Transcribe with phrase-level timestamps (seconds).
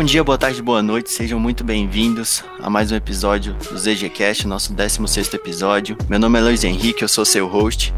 [0.00, 4.46] Bom dia, boa tarde, boa noite, sejam muito bem-vindos a mais um episódio do ZGCast,
[4.46, 5.94] nosso 16 episódio.
[6.08, 7.92] Meu nome é Luiz Henrique, eu sou seu host.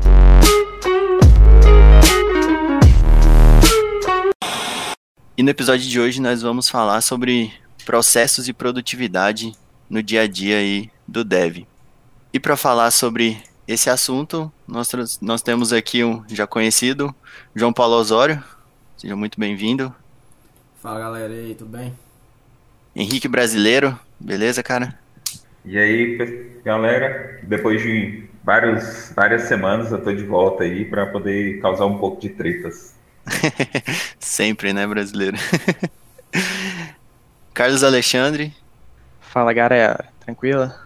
[5.39, 7.53] E no episódio de hoje nós vamos falar sobre
[7.87, 9.53] processos e produtividade
[9.89, 11.69] no dia a dia aí do dev.
[12.33, 14.91] E para falar sobre esse assunto, nós,
[15.21, 17.15] nós temos aqui um já conhecido,
[17.55, 18.43] João Paulo Osório.
[18.97, 19.95] Seja muito bem-vindo.
[20.83, 21.97] Fala galera, e aí, tudo bem?
[22.97, 24.99] Henrique Brasileiro, beleza, cara?
[25.65, 26.19] E aí,
[26.65, 31.99] galera, depois de vários, várias semanas eu tô de volta aí para poder causar um
[31.99, 32.97] pouco de tretas.
[34.19, 35.37] Sempre, né, brasileiro?
[37.55, 38.53] Carlos Alexandre.
[39.21, 40.77] Fala, galera, tranquila?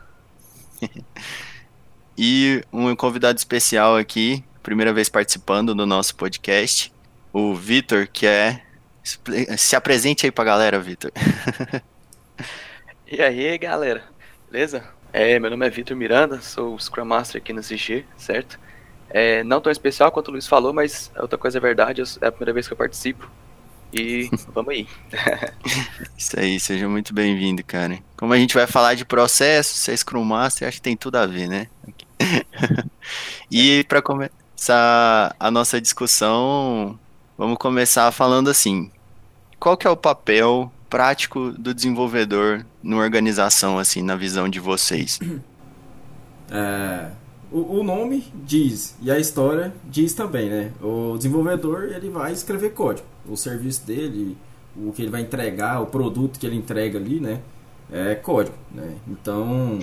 [2.19, 6.93] e um convidado especial aqui, primeira vez participando do nosso podcast,
[7.33, 8.66] o Vitor, que é
[9.57, 11.13] se apresente aí pra galera, Vitor.
[13.07, 14.03] e aí, galera?
[14.51, 14.85] Beleza?
[15.13, 18.59] É, meu nome é Vitor Miranda, sou o Scrum Master aqui no CG, certo?
[19.09, 22.33] É, não tão especial quanto o Luiz falou, mas outra coisa é verdade, é a
[22.33, 23.31] primeira vez que eu participo.
[23.93, 24.89] E vamos aí.
[26.19, 27.99] Isso aí, seja muito bem-vindo, cara.
[28.17, 31.17] Como a gente vai falar de processo, você é Scrum Master, acho que tem tudo
[31.17, 31.69] a ver, né?
[33.51, 36.99] e para começar a nossa discussão,
[37.39, 38.91] vamos começar falando assim:
[39.59, 45.19] qual que é o papel prático do desenvolvedor numa organização, assim, na visão de vocês?
[46.49, 47.11] É,
[47.51, 50.71] o, o, nome diz, e a história diz também, né?
[50.81, 53.05] O desenvolvedor, ele vai escrever código.
[53.29, 54.39] O serviço dele,
[54.77, 57.41] o que ele vai entregar, o produto que ele entrega ali, né?
[57.91, 58.95] É código, né?
[59.09, 59.81] Então...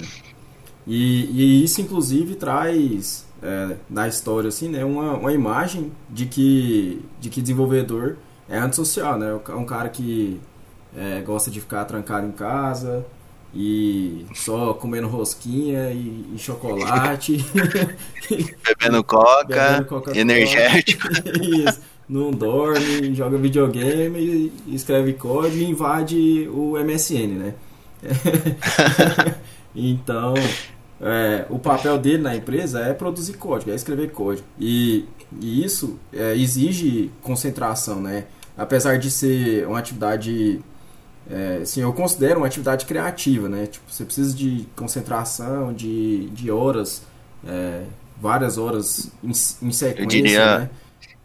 [0.87, 4.85] E, e isso, inclusive, traz é, na história, assim, né?
[4.85, 8.15] Uma, uma imagem de que, de que desenvolvedor
[8.49, 9.39] é antissocial, né?
[9.47, 10.39] É um cara que
[10.95, 13.05] é, gosta de ficar trancado em casa
[13.55, 17.37] e só comendo rosquinha e, e chocolate.
[18.65, 21.07] Bebendo coca, Bebendo energético.
[21.41, 21.93] Isso.
[22.07, 27.53] Não dorme, joga videogame, escreve código e invade o MSN, né?
[29.73, 30.33] então,
[31.05, 34.47] é, o papel dele na empresa é produzir código, é escrever código.
[34.57, 35.05] E,
[35.41, 38.25] e isso é, exige concentração, né?
[38.57, 40.61] Apesar de ser uma atividade,
[41.29, 43.67] é, assim, eu considero uma atividade criativa, né?
[43.67, 47.01] Tipo, você precisa de concentração, de, de horas,
[47.45, 47.83] é,
[48.21, 50.69] várias horas em, em sequência, eu diria né?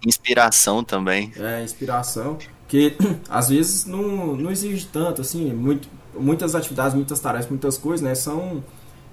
[0.05, 1.33] inspiração também.
[1.37, 2.97] É, inspiração, que
[3.31, 8.17] às vezes não, não exige tanto, assim, muito, muitas atividades, muitas tarefas, muitas coisas, né?
[8.17, 8.65] São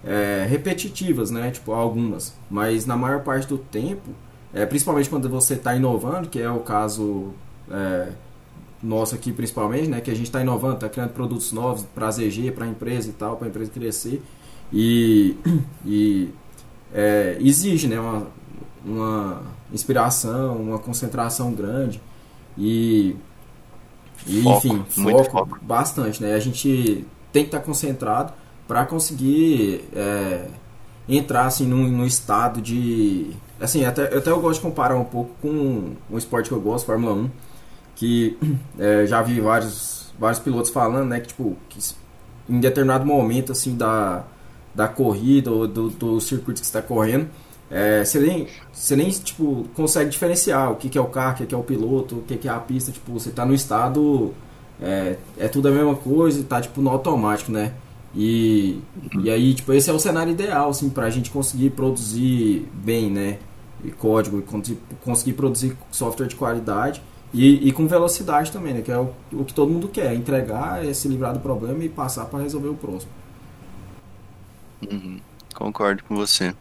[0.05, 1.49] é, repetitivas, né?
[1.51, 2.35] Tipo, algumas.
[2.49, 4.11] Mas na maior parte do tempo,
[4.53, 7.33] é, principalmente quando você está inovando, que é o caso
[7.69, 8.09] é,
[8.81, 9.99] nosso aqui principalmente, né?
[9.99, 13.09] Que a gente está inovando, está criando produtos novos para a ZG, para a empresa
[13.09, 14.21] e tal, para a empresa crescer.
[14.71, 15.35] E,
[15.85, 16.29] e
[16.93, 17.99] é, exige, né?
[17.99, 18.27] Uma,
[18.85, 19.41] uma
[19.73, 21.99] inspiração, uma concentração grande
[22.55, 23.15] e,
[24.27, 26.35] e foco, enfim, foco, foco, bastante, né?
[26.35, 28.33] A gente tem que estar tá concentrado
[28.67, 30.47] para conseguir é,
[31.07, 35.31] entrar assim num, num, estado de assim até, até eu gosto de comparar um pouco
[35.41, 37.29] com um esporte que eu gosto Fórmula 1
[37.95, 38.37] que
[38.79, 41.79] é, já vi vários vários pilotos falando né que tipo que
[42.49, 44.23] em determinado momento assim da,
[44.73, 47.29] da corrida ou do, do circuito que está correndo
[47.69, 51.37] é, você nem você nem tipo consegue diferenciar o que, que é o carro o
[51.37, 53.53] que, que é o piloto o que, que é a pista tipo você está no
[53.53, 54.33] estado
[54.81, 57.73] é, é tudo a mesma coisa tá tipo no automático né
[58.15, 58.81] e,
[59.21, 63.39] e aí, tipo, esse é o cenário ideal, assim, pra gente conseguir produzir bem, né?
[63.83, 67.01] E código, e conseguir produzir software de qualidade
[67.33, 68.81] e, e com velocidade também, né?
[68.81, 71.89] Que é o, o que todo mundo quer, entregar, é se livrar do problema e
[71.89, 73.11] passar para resolver o próximo.
[74.89, 75.19] Uhum.
[75.53, 76.55] Concordo com você.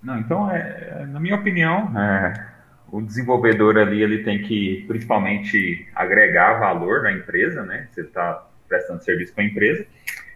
[0.00, 2.46] Não, então, é, na minha opinião, é,
[2.92, 7.88] o desenvolvedor ali ele tem que principalmente agregar valor na empresa, né?
[7.90, 9.86] Você está prestando serviço para a empresa.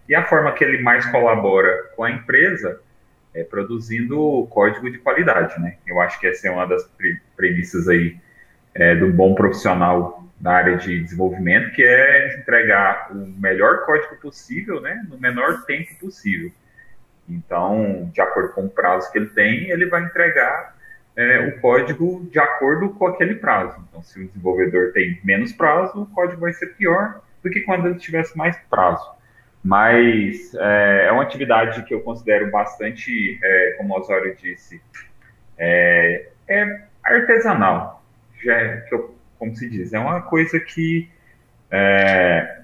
[0.09, 2.81] E a forma que ele mais colabora com a empresa
[3.35, 5.77] é produzindo código de qualidade, né?
[5.87, 6.89] Eu acho que essa é uma das
[7.37, 8.17] premissas aí
[8.75, 14.81] é, do bom profissional na área de desenvolvimento, que é entregar o melhor código possível,
[14.81, 16.51] né, no menor tempo possível.
[17.29, 20.75] Então, de acordo com o prazo que ele tem, ele vai entregar
[21.15, 23.77] é, o código de acordo com aquele prazo.
[23.89, 27.87] Então, se o desenvolvedor tem menos prazo, o código vai ser pior do que quando
[27.87, 29.05] ele tivesse mais prazo.
[29.63, 34.81] Mas é, é uma atividade que eu considero bastante, é, como o Osório disse,
[35.59, 38.03] é, é artesanal.
[38.43, 41.09] Já é, eu, como se diz, é uma coisa que
[41.71, 42.61] é,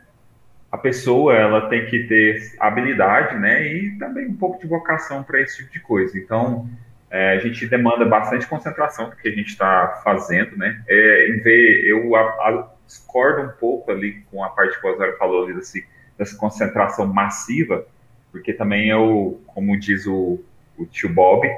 [0.73, 5.41] a pessoa ela tem que ter habilidade, né, e também um pouco de vocação para
[5.41, 6.19] esse tipo de coisa.
[6.19, 6.69] Então,
[7.11, 10.83] é, a gente demanda bastante concentração do que a gente está fazendo, né?
[10.89, 14.93] É, em ver, eu a, a, discordo um pouco ali com a parte que o
[14.93, 15.87] Osório falou ali desse,
[16.17, 17.87] dessa concentração massiva,
[18.31, 20.43] porque também eu, como diz o,
[20.79, 21.49] o tio Bob,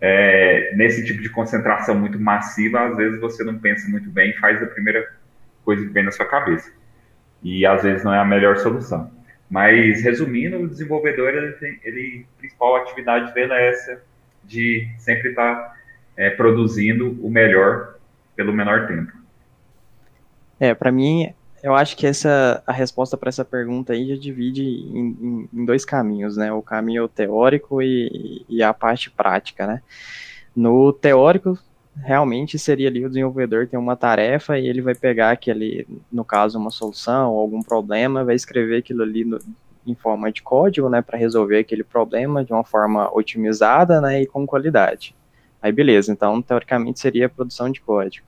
[0.00, 4.38] é, nesse tipo de concentração muito massiva, às vezes você não pensa muito bem e
[4.38, 5.10] faz a primeira
[5.64, 6.70] coisa que vem na sua cabeça.
[7.42, 9.10] E às vezes não é a melhor solução.
[9.48, 14.02] Mas, resumindo, o desenvolvedor, ele, tem, ele a principal atividade dele é essa,
[14.42, 15.76] de sempre estar tá,
[16.16, 17.94] é, produzindo o melhor
[18.36, 19.12] pelo menor tempo.
[20.58, 24.62] É, para mim, eu acho que essa a resposta para essa pergunta aí já divide
[24.62, 26.52] em, em, dois caminhos, né?
[26.52, 29.82] O caminho teórico e, e, a parte prática, né?
[30.54, 31.58] No teórico,
[31.96, 36.58] realmente seria ali o desenvolvedor tem uma tarefa e ele vai pegar aquele, no caso,
[36.58, 39.38] uma solução ou algum problema, vai escrever aquilo ali no,
[39.86, 44.26] em forma de código, né, para resolver aquele problema de uma forma otimizada, né, e
[44.26, 45.14] com qualidade.
[45.62, 48.26] Aí beleza, então teoricamente seria produção de código.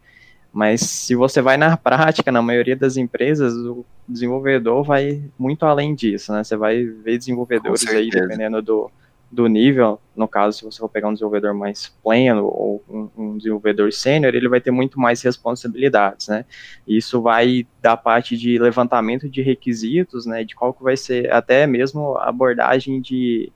[0.57, 5.95] Mas se você vai na prática, na maioria das empresas, o desenvolvedor vai muito além
[5.95, 6.43] disso, né?
[6.43, 8.91] Você vai ver desenvolvedores aí, dependendo do,
[9.31, 13.37] do nível, no caso, se você for pegar um desenvolvedor mais pleno ou um, um
[13.37, 16.47] desenvolvedor sênior, ele vai ter muito mais responsabilidades, né?
[16.89, 20.43] Isso vai da parte de levantamento de requisitos, né?
[20.43, 23.53] De qual que vai ser até mesmo a abordagem de,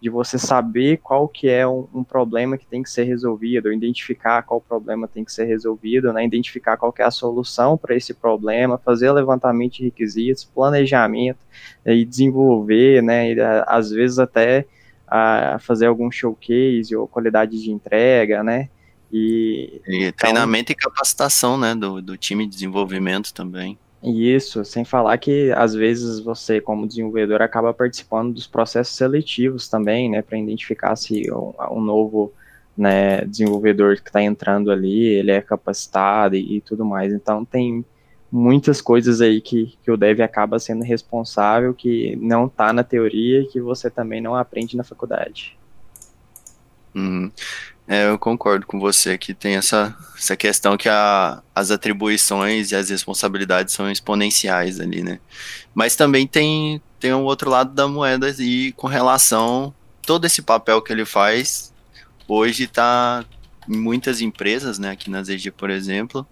[0.00, 4.42] de você saber qual que é um, um problema que tem que ser resolvido, identificar
[4.42, 6.24] qual problema tem que ser resolvido, né?
[6.24, 11.38] Identificar qual que é a solução para esse problema, fazer levantamento de requisitos, planejamento
[11.84, 13.32] e desenvolver, né?
[13.32, 13.36] E,
[13.66, 14.64] às vezes até
[15.06, 18.70] a fazer algum showcase ou qualidade de entrega, né?
[19.12, 23.76] E, e então, treinamento e capacitação, né, do, do time de desenvolvimento também.
[24.02, 30.10] Isso, sem falar que às vezes você, como desenvolvedor, acaba participando dos processos seletivos também,
[30.10, 32.32] né, para identificar se um, um novo
[32.76, 37.12] né, desenvolvedor que está entrando ali, ele é capacitado e, e, tudo mais.
[37.12, 37.84] Então tem
[38.32, 43.42] muitas coisas aí que, que o dev acaba sendo responsável, que não está na teoria
[43.42, 45.58] e que você também não aprende na faculdade.
[46.94, 47.30] Uhum.
[47.92, 52.76] É, eu concordo com você que tem essa, essa questão que a, as atribuições e
[52.76, 55.18] as responsabilidades são exponenciais ali, né?
[55.74, 59.74] Mas também tem, tem um outro lado da moeda e com relação
[60.06, 61.74] todo esse papel que ele faz
[62.28, 63.24] hoje está
[63.68, 64.90] em muitas empresas, né?
[64.90, 66.24] Aqui na ZG, por exemplo,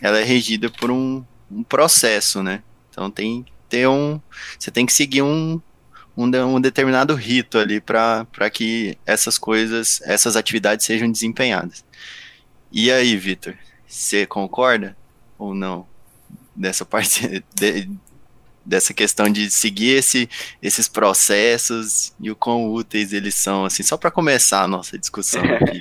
[0.00, 2.60] ela é regida por um, um processo, né?
[2.90, 4.20] Então tem ter um,
[4.58, 5.62] você tem que seguir um,
[6.16, 11.84] um, um determinado rito ali para que essas coisas, essas atividades sejam desempenhadas.
[12.70, 13.54] E aí, Vitor,
[13.86, 14.96] você concorda
[15.38, 15.86] ou não
[16.54, 17.90] dessa parte de,
[18.64, 20.28] dessa questão de seguir esse,
[20.62, 25.42] esses processos e o quão úteis eles são, assim, só para começar a nossa discussão
[25.54, 25.80] aqui.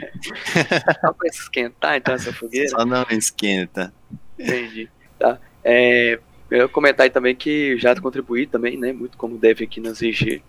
[1.01, 2.69] só para esquentar então essa fogueira?
[2.69, 3.93] Só não esquenta.
[4.37, 4.89] Entendi.
[5.17, 5.39] Tá.
[5.63, 6.19] É,
[6.53, 10.41] eu comentar aí também que já contribuí também, né, muito como deve aqui na ZG,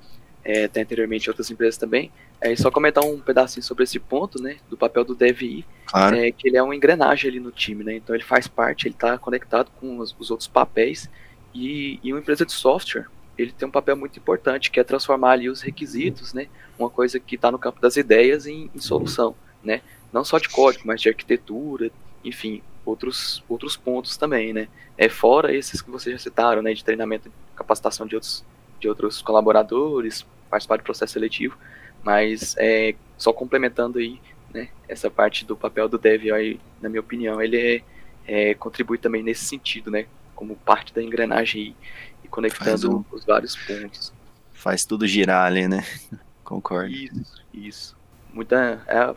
[0.45, 2.13] é, até anteriormente outras empresas também.
[2.41, 6.17] É só comentar um pedacinho sobre esse ponto, né, do papel do DevI, claro.
[6.17, 8.95] é, que ele é uma engrenagem ali no time, né, então ele faz parte, ele
[8.95, 11.09] está conectado com os, os, outros papéis
[11.55, 13.07] e, e uma empresa de software,
[13.39, 17.19] ele tem um papel muito importante, que é transformar ali os requisitos, né, uma coisa
[17.19, 19.81] que está no campo das ideias em, em solução, né,
[20.13, 21.91] não só de código, mas de arquitetura,
[22.23, 24.69] enfim, outros, outros pontos também, né?
[24.97, 26.73] É, fora esses que vocês já citaram, né?
[26.75, 28.45] De treinamento capacitação de outros,
[28.81, 31.57] de outros colaboradores, participar de processo seletivo,
[32.03, 34.21] mas é, só complementando aí,
[34.53, 34.69] né?
[34.89, 37.83] Essa parte do papel do dev aí, na minha opinião, ele é,
[38.27, 40.07] é contribui também nesse sentido, né?
[40.35, 41.77] Como parte da engrenagem e,
[42.25, 44.13] e conectando um, os vários pontos.
[44.53, 45.85] Faz tudo girar ali, né?
[46.45, 46.91] Concordo.
[46.91, 47.97] Isso, isso.
[48.33, 49.15] Muita, é,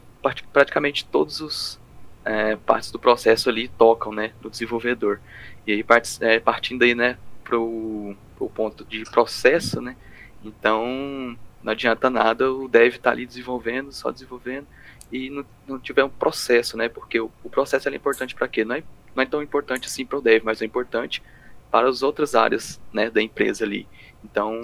[0.54, 1.80] praticamente todos os
[2.28, 5.20] é, partes do processo ali tocam, né, do desenvolvedor.
[5.66, 9.96] E aí part, é, partindo aí, né, pro, pro ponto de processo, né,
[10.44, 14.68] então não adianta nada o dev estar tá ali desenvolvendo, só desenvolvendo,
[15.10, 18.66] e não, não tiver um processo, né, porque o, o processo é importante para quê?
[18.66, 18.84] Não é,
[19.16, 21.24] não é tão importante assim para o dev, mas é importante
[21.72, 23.88] para as outras áreas, né, da empresa ali.
[24.24, 24.60] Então,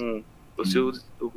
[0.65, 0.91] se o,
[1.21, 1.31] o,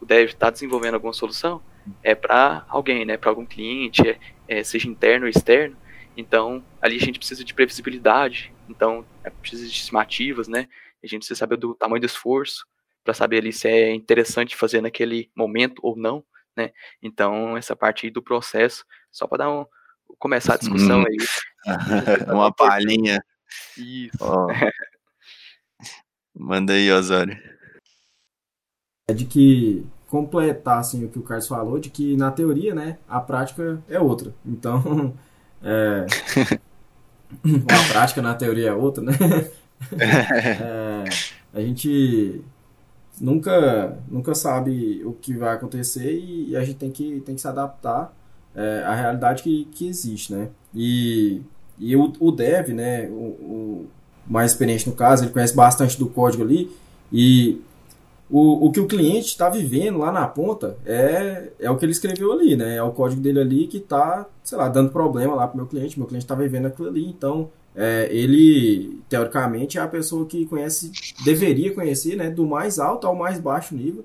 [0.00, 1.60] o dev está desenvolvendo alguma solução,
[2.02, 5.76] é para alguém, né, para algum cliente, é, é, seja interno ou externo.
[6.16, 10.68] Então, ali a gente precisa de previsibilidade, então é, precisa de estimativas, né?
[11.02, 12.66] A gente precisa saber do tamanho do esforço
[13.02, 16.22] para saber ali se é interessante fazer naquele momento ou não,
[16.56, 16.70] né?
[17.02, 19.66] Então, essa parte aí do processo, só para dar um
[20.18, 21.04] começar a discussão hum.
[21.06, 21.16] aí.
[22.32, 23.24] Uma palhinha.
[23.76, 24.18] Isso.
[24.20, 24.46] Oh.
[26.34, 27.36] Manda aí, Osório.
[29.08, 32.98] É de que completar assim, o que o Carlos falou, de que na teoria, né,
[33.08, 34.34] a prática é outra.
[34.44, 35.14] Então,
[35.64, 36.04] é,
[37.42, 39.12] a prática na teoria é outra, né?
[39.98, 41.04] É,
[41.52, 42.40] a gente
[43.20, 47.48] nunca, nunca sabe o que vai acontecer e a gente tem que, tem que se
[47.48, 48.14] adaptar
[48.54, 50.50] é, à realidade que, que existe, né?
[50.72, 51.42] E,
[51.80, 53.90] e o, o dev, né, o, o
[54.24, 56.70] mais experiente no caso, ele conhece bastante do código ali
[57.12, 57.60] e
[58.32, 61.92] o, o que o cliente está vivendo lá na ponta é, é o que ele
[61.92, 62.76] escreveu ali, né?
[62.76, 65.66] É o código dele ali que está, sei lá, dando problema lá para o meu
[65.66, 65.98] cliente.
[65.98, 70.90] Meu cliente está vivendo aquilo ali, então é, ele, teoricamente, é a pessoa que conhece,
[71.26, 74.02] deveria conhecer, né, do mais alto ao mais baixo nível,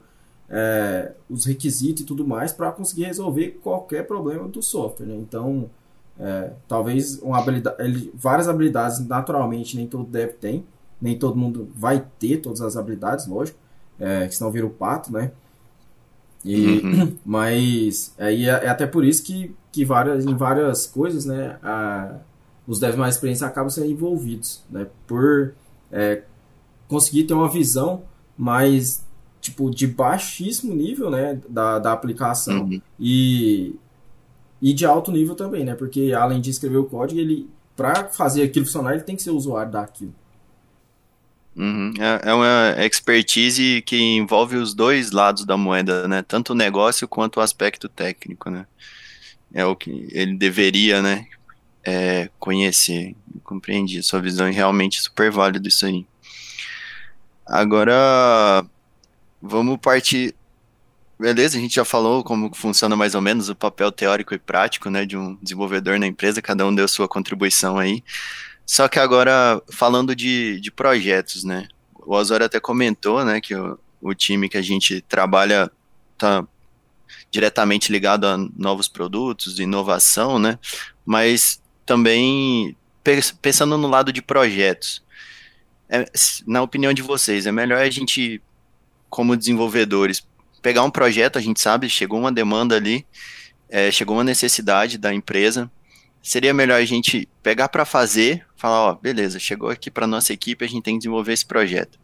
[0.50, 5.06] é, os requisitos e tudo mais para conseguir resolver qualquer problema do software.
[5.06, 5.16] Né?
[5.16, 5.70] Então,
[6.20, 10.66] é, talvez uma habilidade, ele, várias habilidades, naturalmente, nem todo dev tem,
[11.02, 13.67] nem todo mundo vai ter todas as habilidades, lógico
[14.00, 15.32] é, que senão vira o pato, né?
[16.44, 17.18] E, uhum.
[17.26, 22.16] Mas aí é, é, até por isso que, que várias, em várias coisas, né, a,
[22.68, 24.88] os devs mais experientes acabam sendo envolvidos, né?
[25.06, 25.54] Por
[25.92, 26.24] é,
[26.88, 28.04] conseguir ter uma visão
[28.38, 29.06] mais
[29.42, 32.82] tipo de baixíssimo nível, né, da, da aplicação uhum.
[33.00, 33.76] e
[34.60, 35.76] e de alto nível também, né?
[35.76, 39.30] Porque além de escrever o código, ele para fazer aquilo funcionar, ele tem que ser
[39.30, 40.14] usuário daquilo.
[41.58, 41.92] Uhum.
[42.00, 46.22] É, é uma expertise que envolve os dois lados da moeda, né?
[46.22, 48.68] Tanto o negócio quanto o aspecto técnico, né?
[49.52, 51.26] É o que ele deveria, né?
[51.84, 53.16] É, conhecer.
[53.44, 56.06] Compreendi sua visão e realmente super válido isso aí.
[57.44, 58.64] Agora,
[59.42, 60.36] vamos partir.
[61.20, 64.92] Beleza, a gente já falou como funciona mais ou menos o papel teórico e prático,
[64.92, 68.04] né, de um desenvolvedor na empresa, cada um deu sua contribuição aí.
[68.68, 71.70] Só que agora, falando de, de projetos, né?
[71.96, 75.72] O Osório até comentou, né, que o, o time que a gente trabalha
[76.18, 76.46] tá
[77.32, 80.60] diretamente ligado a novos produtos, inovação, né?
[81.06, 82.76] Mas também
[83.42, 85.02] pensando no lado de projetos.
[85.90, 86.04] É,
[86.46, 88.42] na opinião de vocês, é melhor a gente,
[89.10, 90.28] como desenvolvedores,
[90.62, 93.06] pegar um projeto, a gente sabe, chegou uma demanda ali,
[93.70, 95.72] é, chegou uma necessidade da empresa,
[96.22, 100.66] seria melhor a gente pegar para fazer, falar, ó, beleza, chegou aqui para nossa equipe,
[100.66, 102.00] a gente tem que desenvolver esse projeto.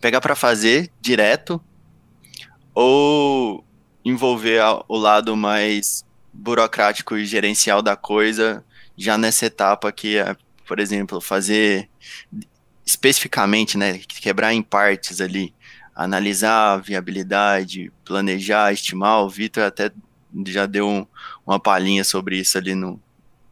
[0.00, 1.62] Pegar para fazer direto
[2.74, 3.64] ou
[4.04, 8.64] envolver o lado mais burocrático e gerencial da coisa
[8.96, 10.34] já nessa etapa que é,
[10.66, 11.88] por exemplo, fazer
[12.84, 15.54] especificamente, né, quebrar em partes ali,
[15.94, 19.22] analisar a viabilidade, planejar, estimar.
[19.22, 19.92] O Vitor até
[20.46, 21.06] já deu um,
[21.46, 23.00] uma palhinha sobre isso ali no,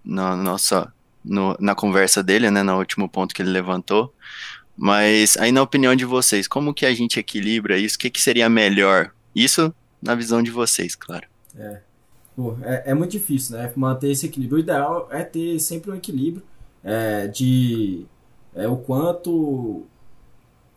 [0.05, 0.93] na nossa
[1.25, 4.13] no, na conversa dele, né, no último ponto que ele levantou.
[4.77, 7.97] Mas aí na opinião de vocês, como que a gente equilibra isso?
[7.97, 9.13] O que, que seria melhor?
[9.35, 11.27] Isso na visão de vocês, claro.
[11.57, 11.81] É.
[12.35, 13.71] Pô, é, é, muito difícil, né?
[13.77, 14.57] Manter esse equilíbrio.
[14.57, 16.43] O ideal é ter sempre um equilíbrio
[16.83, 18.07] é, de
[18.55, 19.85] é, o quanto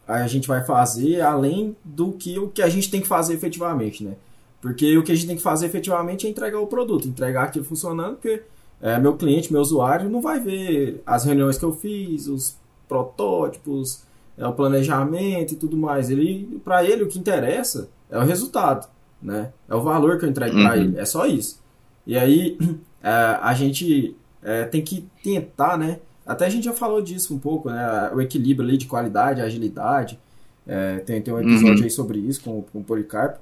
[0.06, 4.04] a gente vai fazer além do que o que a gente tem que fazer efetivamente,
[4.04, 4.16] né?
[4.62, 7.66] Porque o que a gente tem que fazer efetivamente é entregar o produto, entregar aquilo
[7.66, 8.44] funcionando, porque
[8.84, 14.04] é, meu cliente, meu usuário, não vai ver as reuniões que eu fiz, os protótipos,
[14.38, 16.10] é, o planejamento e tudo mais.
[16.10, 18.90] Ele, para ele, o que interessa é o resultado,
[19.22, 19.54] né?
[19.70, 20.64] É o valor que eu entrego uhum.
[20.66, 21.64] para ele, é só isso.
[22.06, 22.58] E aí
[23.02, 23.10] é,
[23.42, 26.02] a gente é, tem que tentar, né?
[26.26, 28.12] Até a gente já falou disso um pouco, né?
[28.14, 30.20] O equilíbrio ali de qualidade, agilidade.
[30.68, 31.84] É, tem, tem um episódio uhum.
[31.84, 33.40] aí sobre isso com, com o Policarpo.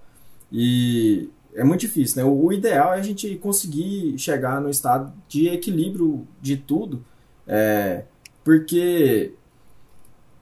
[0.52, 2.30] E é muito difícil, né?
[2.30, 7.04] O, ideal é a gente conseguir chegar no estado de equilíbrio de tudo,
[7.48, 8.04] é,
[8.44, 9.34] porque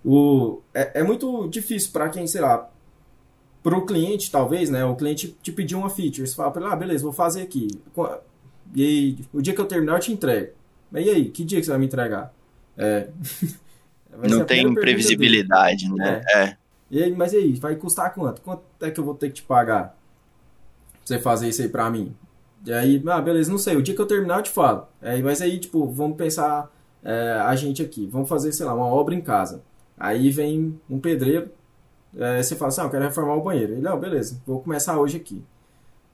[0.04, 2.70] o, é, é muito difícil para quem, sei lá,
[3.62, 4.86] para o cliente, talvez, né?
[4.86, 7.68] O cliente te pedir uma feature, você fala para ele, ah, beleza, vou fazer aqui.
[8.74, 10.54] E aí, o dia que eu terminar, eu te entrego.
[10.92, 12.34] Mas e aí, que dia que você vai me entregar?
[12.78, 13.10] É,
[14.28, 15.98] Não tem previsibilidade, dele.
[15.98, 16.22] né?
[16.28, 16.44] É.
[16.44, 16.58] é.
[16.92, 18.42] E aí, mas e aí, vai custar quanto?
[18.42, 19.96] Quanto é que eu vou ter que te pagar?
[21.10, 22.16] Você fazer isso aí pra mim.
[22.66, 24.88] E aí, ah, beleza, não sei, o dia que eu terminar eu te falo.
[25.02, 26.72] É, mas aí, tipo, vamos pensar
[27.04, 29.64] é, a gente aqui, vamos fazer, sei lá, uma obra em casa.
[29.98, 31.50] Aí vem um pedreiro,
[32.18, 33.74] é, você fala assim, ah, eu quero reformar o banheiro.
[33.74, 35.44] Ele, não, beleza, vou começar hoje aqui.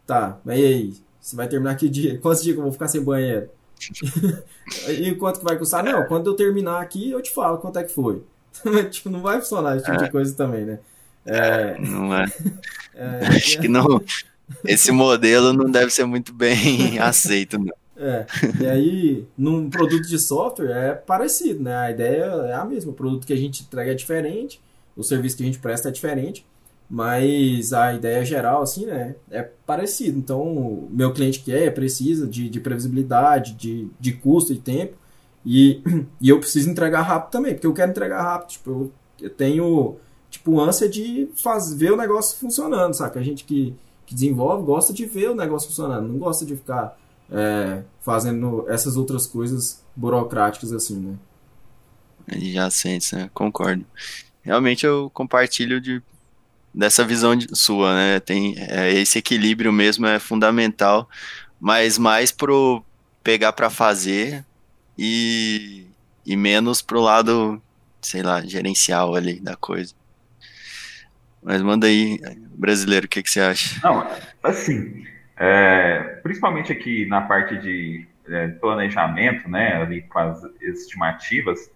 [0.06, 0.94] Tá, mas e aí?
[1.20, 2.18] Você vai terminar que dia?
[2.22, 3.50] Quantos dias que eu vou ficar sem banheiro?
[4.88, 5.84] e quanto que vai custar?
[5.84, 8.24] Não, quando eu terminar aqui, eu te falo quanto é que foi.
[8.90, 10.10] tipo, não vai funcionar esse tipo de é.
[10.10, 10.80] coisa também, né?
[11.26, 11.78] É...
[11.80, 12.26] Não é.
[12.94, 13.20] é...
[13.28, 14.02] Acho que não,
[14.64, 17.74] esse modelo não deve ser muito bem aceito, não.
[17.98, 18.26] É,
[18.62, 21.76] e aí, num produto de software é parecido, né?
[21.76, 22.92] A ideia é a mesma.
[22.92, 24.62] O produto que a gente entrega é diferente,
[24.96, 26.46] o serviço que a gente presta é diferente,
[26.90, 29.16] mas a ideia geral, assim, né?
[29.32, 30.20] É parecido.
[30.20, 34.96] Então, meu cliente quer, precisa de, de previsibilidade, de, de custo e tempo,
[35.46, 35.82] e,
[36.20, 38.50] e eu preciso entregar rápido também, porque eu quero entregar rápido.
[38.50, 39.96] Tipo, eu, eu tenho,
[40.30, 43.20] tipo, ânsia de fazer, ver o negócio funcionando, saca?
[43.20, 43.74] A gente que,
[44.06, 46.98] que desenvolve gosta de ver o negócio funcionando, não gosta de ficar
[47.32, 51.16] é, fazendo essas outras coisas burocráticas assim, né?
[52.32, 53.30] Adjacentes, né?
[53.34, 53.86] Concordo.
[54.42, 56.02] Realmente eu compartilho de,
[56.74, 58.20] dessa visão de, sua, né?
[58.20, 61.10] Tem é, esse equilíbrio mesmo é fundamental,
[61.60, 62.84] mas mais pro
[63.24, 64.46] pegar para fazer
[64.98, 65.88] e,
[66.26, 67.62] e menos pro lado,
[68.02, 69.94] sei lá, gerencial ali da coisa.
[71.46, 72.20] Mas manda aí,
[72.58, 73.80] brasileiro, o que, que você acha?
[73.84, 74.10] Não,
[74.42, 75.06] assim,
[75.38, 81.70] é, principalmente aqui na parte de é, planejamento, né, ali com as estimativas,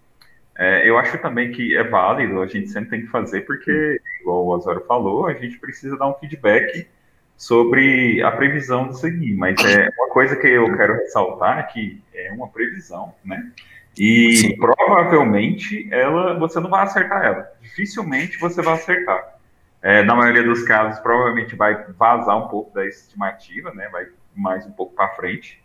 [0.58, 4.44] é, eu acho também que é válido, a gente sempre tem que fazer, porque, igual
[4.44, 6.88] o Osório falou, a gente precisa dar um feedback
[7.36, 12.32] sobre a previsão disso aqui, mas é uma coisa que eu quero ressaltar que é
[12.32, 13.52] uma previsão, né?
[13.96, 14.56] E Sim.
[14.56, 17.48] provavelmente ela, você não vai acertar ela.
[17.62, 19.39] Dificilmente você vai acertar.
[19.82, 23.88] É, na maioria dos casos, provavelmente vai vazar um pouco da estimativa, né?
[23.90, 25.60] Vai mais um pouco para frente.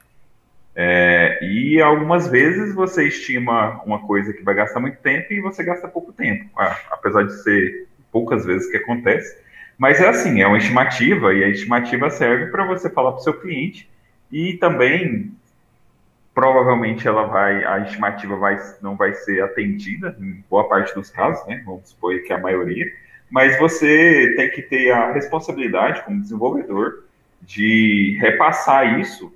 [0.75, 5.63] É, e algumas vezes você estima uma coisa que vai gastar muito tempo e você
[5.63, 6.49] gasta pouco tempo,
[6.91, 9.41] apesar de ser poucas vezes que acontece.
[9.77, 13.23] Mas é assim, é uma estimativa e a estimativa serve para você falar para o
[13.23, 13.89] seu cliente
[14.31, 15.31] e também
[16.33, 21.45] provavelmente ela vai, a estimativa vai, não vai ser atendida em boa parte dos casos,
[21.47, 21.61] né?
[21.65, 22.85] Vamos supor que a maioria
[23.35, 27.03] mas você tem que ter a responsabilidade como desenvolvedor
[27.41, 29.29] de repassar isso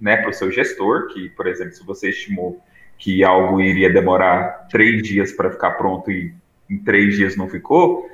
[0.00, 2.62] né, para o seu gestor, que, por exemplo, se você estimou
[2.96, 6.32] que algo iria demorar três dias para ficar pronto e
[6.70, 8.08] em três dias não ficou,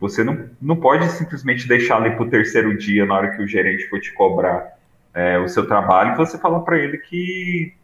[0.00, 3.46] você não, não pode simplesmente deixar ali para o terceiro dia, na hora que o
[3.46, 4.78] gerente for te cobrar
[5.12, 7.74] é, o seu trabalho, e você falar para ele que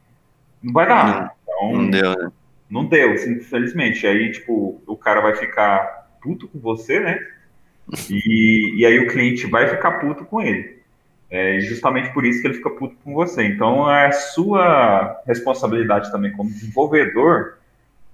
[0.62, 1.34] não vai dar.
[1.42, 2.32] Então, não deu, né?
[2.70, 4.06] Não deu, infelizmente.
[4.06, 7.26] Aí, tipo, o cara vai ficar puto com você, né?
[8.08, 10.80] E, e aí o cliente vai ficar puto com ele.
[11.30, 13.44] É justamente por isso que ele fica puto com você.
[13.44, 17.58] Então, é a sua responsabilidade também como desenvolvedor,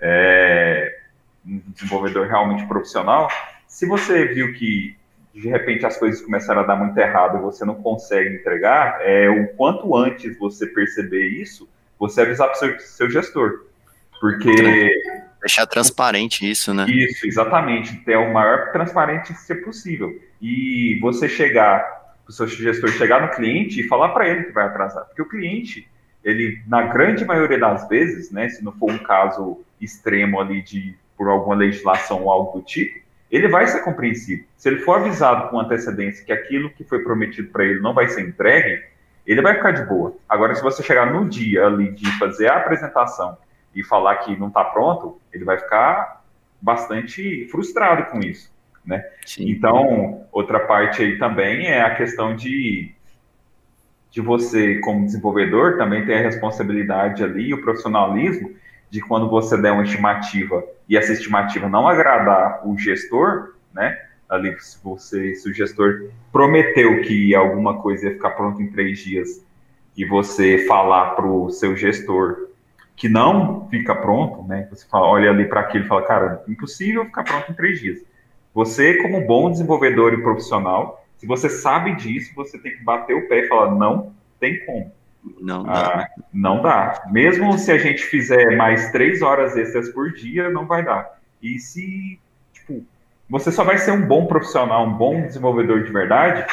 [0.01, 0.99] é,
[1.47, 3.29] um desenvolvedor realmente profissional,
[3.67, 4.97] se você viu que
[5.35, 9.29] de repente as coisas começaram a dar muito errado e você não consegue entregar, é
[9.29, 11.69] o quanto antes você perceber isso,
[11.99, 13.67] você avisar para o seu, seu gestor.
[14.21, 14.93] Porque
[15.41, 16.87] Deixar transparente isso, né?
[16.89, 17.97] Isso, exatamente.
[18.05, 20.11] Ter o maior transparência possível.
[20.41, 24.67] E você chegar, o seu gestor chegar no cliente e falar para ele que vai
[24.67, 25.05] atrasar.
[25.05, 25.89] Porque o cliente,
[26.25, 30.97] ele, na grande maioria das vezes, né, se não for um caso extremo ali de
[31.17, 34.45] por alguma legislação ou algo do tipo, ele vai ser compreensivo.
[34.57, 38.09] Se ele for avisado com antecedência que aquilo que foi prometido para ele não vai
[38.09, 38.83] ser entregue,
[39.27, 40.17] ele vai ficar de boa.
[40.29, 43.37] Agora, se você chegar no dia ali de fazer a apresentação
[43.75, 46.25] e falar que não está pronto, ele vai ficar
[46.61, 48.53] bastante frustrado com isso,
[48.85, 49.05] né?
[49.25, 49.49] Sim.
[49.49, 52.95] Então, outra parte aí também é a questão de
[54.11, 58.55] de você, como desenvolvedor, também ter a responsabilidade ali, o profissionalismo
[58.91, 63.99] de quando você der uma estimativa e essa estimativa não agradar o gestor, né?
[64.29, 68.99] Ali, se você, se o gestor prometeu que alguma coisa ia ficar pronta em três
[68.99, 69.45] dias
[69.97, 72.48] e você falar para o seu gestor
[72.99, 74.67] que não fica pronto, né?
[74.71, 78.01] Você fala, olha ali para aquilo e fala, cara, impossível ficar pronto em três dias.
[78.53, 83.29] Você, como bom desenvolvedor e profissional, se você sabe disso, você tem que bater o
[83.29, 84.93] pé e falar, não tem como.
[85.41, 85.73] Não dá.
[85.73, 87.05] Ah, não dá.
[87.13, 91.21] Mesmo se a gente fizer mais três horas extras por dia, não vai dar.
[91.41, 92.19] E se,
[92.53, 92.85] tipo,
[93.31, 96.45] você só vai ser um bom profissional, um bom desenvolvedor de verdade,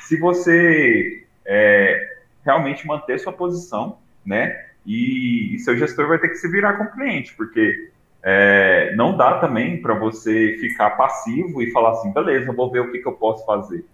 [0.00, 4.73] se você é, realmente manter sua posição, né?
[4.86, 7.90] E, e seu gestor vai ter que se virar com o cliente, porque
[8.22, 12.90] é, não dá também para você ficar passivo e falar assim, beleza, vou ver o
[12.90, 13.84] que, que eu posso fazer.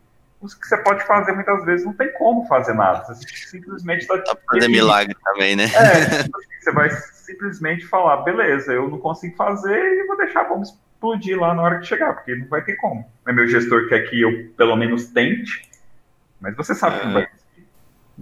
[0.41, 3.05] O que você pode fazer muitas vezes não tem como fazer nada.
[3.05, 4.17] Você simplesmente está.
[4.19, 5.65] Tá fazer milagre também, né?
[5.65, 6.25] É,
[6.59, 11.55] você vai simplesmente falar, beleza, eu não consigo fazer e vou deixar, vamos explodir lá
[11.55, 13.05] na hora que chegar, porque não vai ter como.
[13.27, 15.69] Meu gestor quer que eu pelo menos tente,
[16.41, 17.01] mas você sabe é.
[17.01, 17.29] que não vai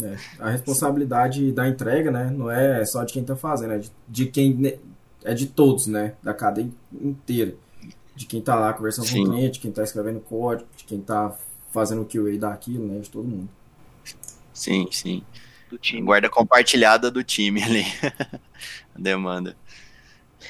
[0.02, 3.90] é, a responsabilidade da entrega, né, não é só de quem está fazendo, é de,
[4.08, 4.78] de, quem
[5.24, 7.54] é de todos, né, da cadeia inteira,
[8.14, 9.24] de quem está lá conversando Sim.
[9.24, 11.36] com o cliente, de quem está escrevendo código, de quem está
[11.72, 13.48] fazendo o QA daquilo, né, de todo mundo.
[14.52, 15.22] Sim, sim.
[15.70, 16.02] do time.
[16.02, 17.84] Guarda compartilhada do time ali.
[18.96, 19.56] Demanda.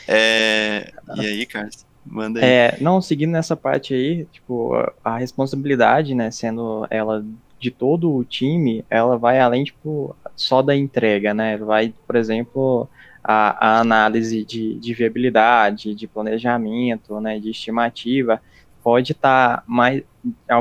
[0.06, 1.86] É, e aí, Carlos?
[2.04, 2.46] Manda aí.
[2.46, 4.72] É, não, seguindo nessa parte aí, tipo,
[5.04, 7.24] a responsabilidade, né, sendo ela
[7.58, 11.56] de todo o time, ela vai além, tipo, só da entrega, né?
[11.56, 12.88] Vai, por exemplo,
[13.22, 18.40] a, a análise de, de, viabilidade, de planejamento, né, de estimativa,
[18.82, 20.02] pode estar tá mais,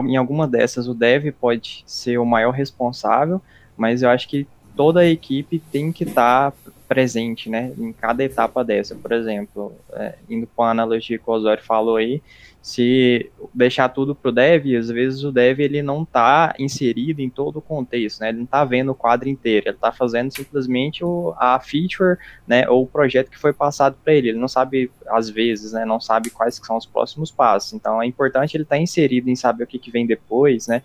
[0.06, 3.42] em alguma dessas o dev pode ser o maior responsável,
[3.78, 6.58] mas eu acho que toda a equipe tem que estar tá
[6.88, 8.96] presente, né, em cada etapa dessa.
[8.96, 12.22] Por exemplo, é, indo com a analogia que o Osório falou aí,
[12.68, 17.30] se deixar tudo para o dev, às vezes o dev ele não está inserido em
[17.30, 18.28] todo o contexto, né?
[18.28, 22.68] Ele não está vendo o quadro inteiro, ele está fazendo simplesmente o, a feature, né?
[22.68, 24.30] Ou o projeto que foi passado para ele.
[24.30, 25.86] Ele não sabe, às vezes, né?
[25.86, 27.72] Não sabe quais são os próximos passos.
[27.72, 30.82] Então é importante ele estar tá inserido em saber o que, que vem depois, né?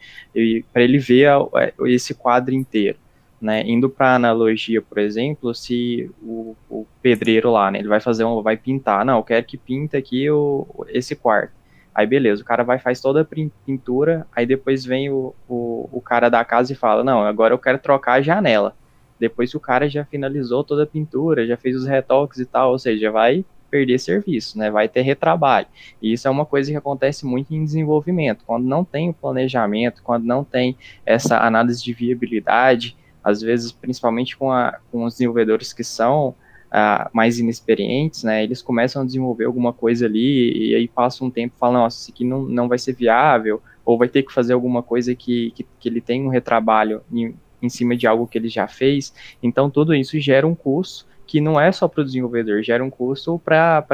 [0.73, 1.41] Para ele ver a,
[1.87, 2.97] esse quadro inteiro.
[3.43, 8.23] Né, indo para analogia, por exemplo, se o, o, pedreiro lá, né, ele vai fazer
[8.23, 11.53] um, vai pintar, não, eu quero que pinta aqui o, esse quarto.
[11.93, 13.27] Aí beleza, o cara vai faz toda a
[13.67, 17.59] pintura, aí depois vem o, o, o cara da casa e fala, não, agora eu
[17.59, 18.77] quero trocar a janela.
[19.19, 22.71] Depois que o cara já finalizou toda a pintura, já fez os retoques e tal,
[22.71, 24.71] ou seja, vai perder serviço, né?
[24.71, 25.67] Vai ter retrabalho.
[26.01, 28.45] E isso é uma coisa que acontece muito em desenvolvimento.
[28.47, 30.77] Quando não tem o planejamento, quando não tem
[31.07, 36.31] essa análise de viabilidade, às vezes, principalmente com, a, com os desenvolvedores que são
[36.73, 41.31] uh, mais inexperientes, né, eles começam a desenvolver alguma coisa ali e aí passa um
[41.31, 44.53] tempo e nossa, isso aqui não, não vai ser viável, ou vai ter que fazer
[44.53, 48.39] alguma coisa que, que, que ele tem um retrabalho em, em cima de algo que
[48.39, 49.13] ele já fez.
[49.43, 52.91] Então, tudo isso gera um custo que não é só para o desenvolvedor, gera um
[52.91, 53.85] custo para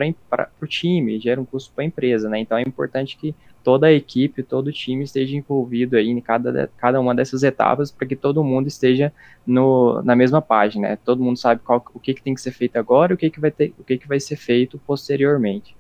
[0.61, 2.41] o time, gera um custo para a empresa, né?
[2.41, 6.71] Então é importante que toda a equipe, todo o time esteja envolvido aí em cada,
[6.77, 9.13] cada uma dessas etapas para que todo mundo esteja
[9.47, 10.99] no, na mesma página, né?
[11.05, 13.31] Todo mundo sabe qual, o que, que tem que ser feito agora e o que,
[13.31, 15.77] que, vai, ter, o que, que vai ser feito posteriormente.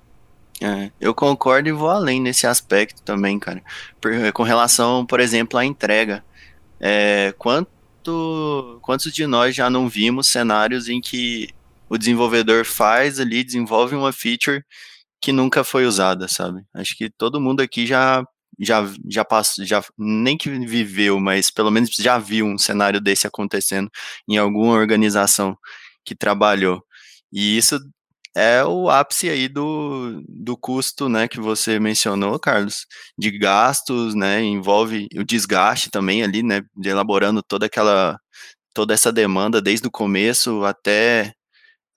[0.60, 3.62] É, eu concordo e vou além nesse aspecto também, cara.
[4.00, 6.24] Por, com relação, por exemplo, à entrega.
[6.80, 11.48] É, quanto, quantos de nós já não vimos cenários em que
[11.88, 14.62] o desenvolvedor faz ali, desenvolve uma feature
[15.20, 16.62] que nunca foi usada, sabe?
[16.74, 18.24] Acho que todo mundo aqui já
[18.58, 23.26] já já passou, já nem que viveu, mas pelo menos já viu um cenário desse
[23.26, 23.90] acontecendo
[24.28, 25.56] em alguma organização
[26.04, 26.82] que trabalhou.
[27.32, 27.78] E isso
[28.36, 32.86] é o ápice aí do, do custo, né, que você mencionou, Carlos,
[33.18, 38.18] de gastos, né, envolve o desgaste também ali, né, elaborando toda aquela
[38.74, 41.34] toda essa demanda desde o começo até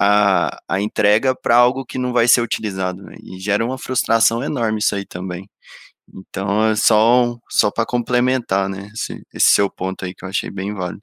[0.04, 3.04] a, a entrega para algo que não vai ser utilizado.
[3.04, 3.18] Né?
[3.24, 5.48] E gera uma frustração enorme isso aí também.
[6.14, 10.50] Então, é só, só para complementar, né, esse, esse seu ponto aí que eu achei
[10.52, 11.02] bem válido.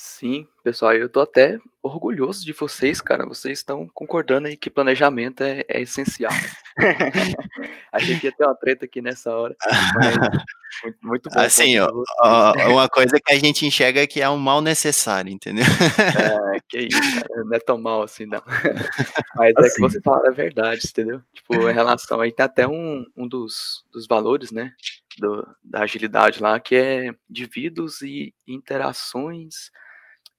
[0.00, 3.26] Sim, pessoal, eu tô até orgulhoso de vocês, cara.
[3.26, 6.30] Vocês estão concordando aí que planejamento é, é essencial.
[7.90, 9.56] Achei que ia ter uma treta aqui nessa hora.
[10.84, 11.40] muito, muito bom.
[11.40, 15.32] Assim, ó, ó, uma coisa que a gente enxerga é que é um mal necessário,
[15.32, 15.64] entendeu?
[15.64, 18.42] É, que isso, cara, não é tão mal assim, não.
[19.34, 19.66] Mas assim.
[19.66, 21.20] é que você fala a verdade, entendeu?
[21.34, 24.72] Tipo, em relação aí, tem até um, um dos, dos valores, né?
[25.18, 29.72] Do, da agilidade lá, que é dividos e interações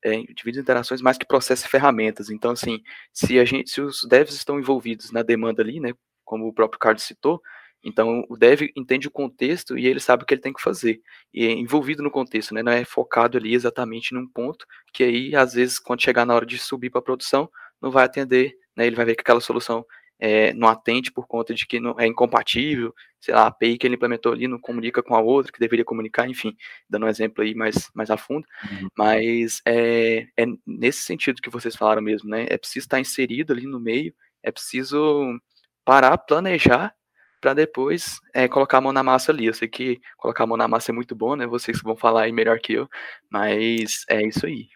[0.03, 2.29] é, divide interações mais que processos e ferramentas.
[2.29, 2.81] Então, assim,
[3.13, 6.79] se a gente, se os devs estão envolvidos na demanda ali, né, como o próprio
[6.79, 7.41] Carlos citou,
[7.83, 11.01] então o dev entende o contexto e ele sabe o que ele tem que fazer.
[11.33, 15.35] E é envolvido no contexto, né, não é focado ali exatamente num ponto que aí,
[15.35, 17.49] às vezes, quando chegar na hora de subir para a produção,
[17.81, 19.85] não vai atender, né, ele vai ver que aquela solução
[20.19, 23.87] é, não atende por conta de que não é incompatível, sei lá, a API que
[23.87, 26.55] ele implementou ali não comunica com a outra, que deveria comunicar, enfim,
[26.89, 28.89] dando um exemplo aí mais, mais a fundo, uhum.
[28.97, 33.65] mas é, é nesse sentido que vocês falaram mesmo, né, é preciso estar inserido ali
[33.65, 35.39] no meio, é preciso
[35.85, 36.93] parar, planejar,
[37.41, 39.45] para depois é, colocar a mão na massa ali.
[39.45, 41.47] Eu sei que colocar a mão na massa é muito bom, né?
[41.47, 42.89] Vocês vão falar aí melhor que eu,
[43.29, 44.67] mas é isso aí.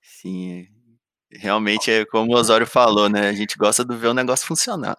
[0.00, 0.68] Sim,
[1.38, 3.28] realmente é como o Osório falou, né?
[3.28, 4.94] A gente gosta de ver o negócio funcionar.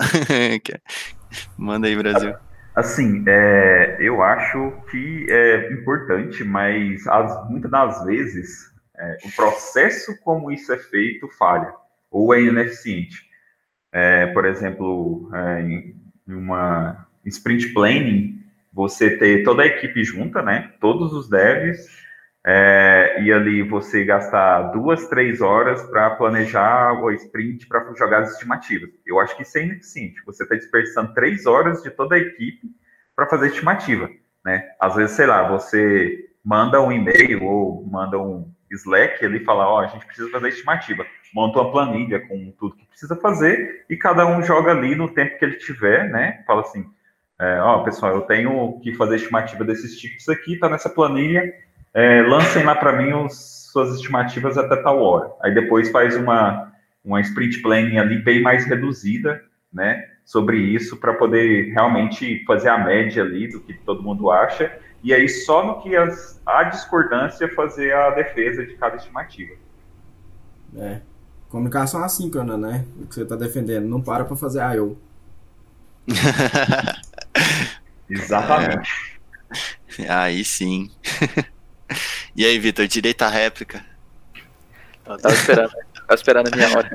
[1.57, 2.33] Manda aí, Brasil.
[2.75, 10.17] Assim, é, eu acho que é importante, mas as, muitas das vezes é, o processo
[10.23, 11.73] como isso é feito falha
[12.09, 13.15] ou é ineficiente.
[13.91, 15.95] É, por exemplo, é, em
[16.27, 18.41] uma sprint planning,
[18.71, 20.73] você ter toda a equipe junta, né?
[20.79, 21.87] Todos os devs
[22.45, 28.33] é, e ali você gastar duas, três horas para planejar o sprint para jogar as
[28.33, 28.89] estimativas.
[29.05, 30.21] Eu acho que isso é ineficiente.
[30.25, 32.69] Você está dispersando três horas de toda a equipe
[33.15, 34.09] para fazer estimativa,
[34.43, 34.69] né?
[34.79, 39.75] Às vezes, sei lá, você manda um e-mail ou manda um Slack ali falar, ó,
[39.75, 41.05] oh, a gente precisa fazer estimativa.
[41.33, 45.37] Monta uma planilha com tudo que precisa fazer e cada um joga ali no tempo
[45.37, 46.43] que ele tiver, né?
[46.45, 46.85] Fala assim,
[47.39, 51.53] é, ó, pessoal, eu tenho que fazer estimativa desses tipos aqui, tá nessa planilha,
[51.93, 55.31] é, lancem lá para mim os, suas estimativas até tal hora.
[55.41, 56.71] Aí depois faz uma,
[57.03, 60.07] uma sprint planning ali bem mais reduzida, né?
[60.23, 64.71] Sobre isso, para poder realmente fazer a média ali do que todo mundo acha
[65.03, 69.53] e aí só no que as, há discordância fazer a defesa de cada estimativa.
[70.77, 71.01] É.
[71.49, 72.85] Comunicação assíncrona, né?
[73.01, 73.85] O que você está defendendo.
[73.85, 74.97] Não para para fazer I.O.
[78.09, 79.19] Exatamente.
[79.99, 80.09] É.
[80.09, 80.89] Aí sim.
[82.35, 83.85] E aí, Vitor, direita à réplica.
[85.05, 86.89] Eu tava esperando, tava esperando a minha hora.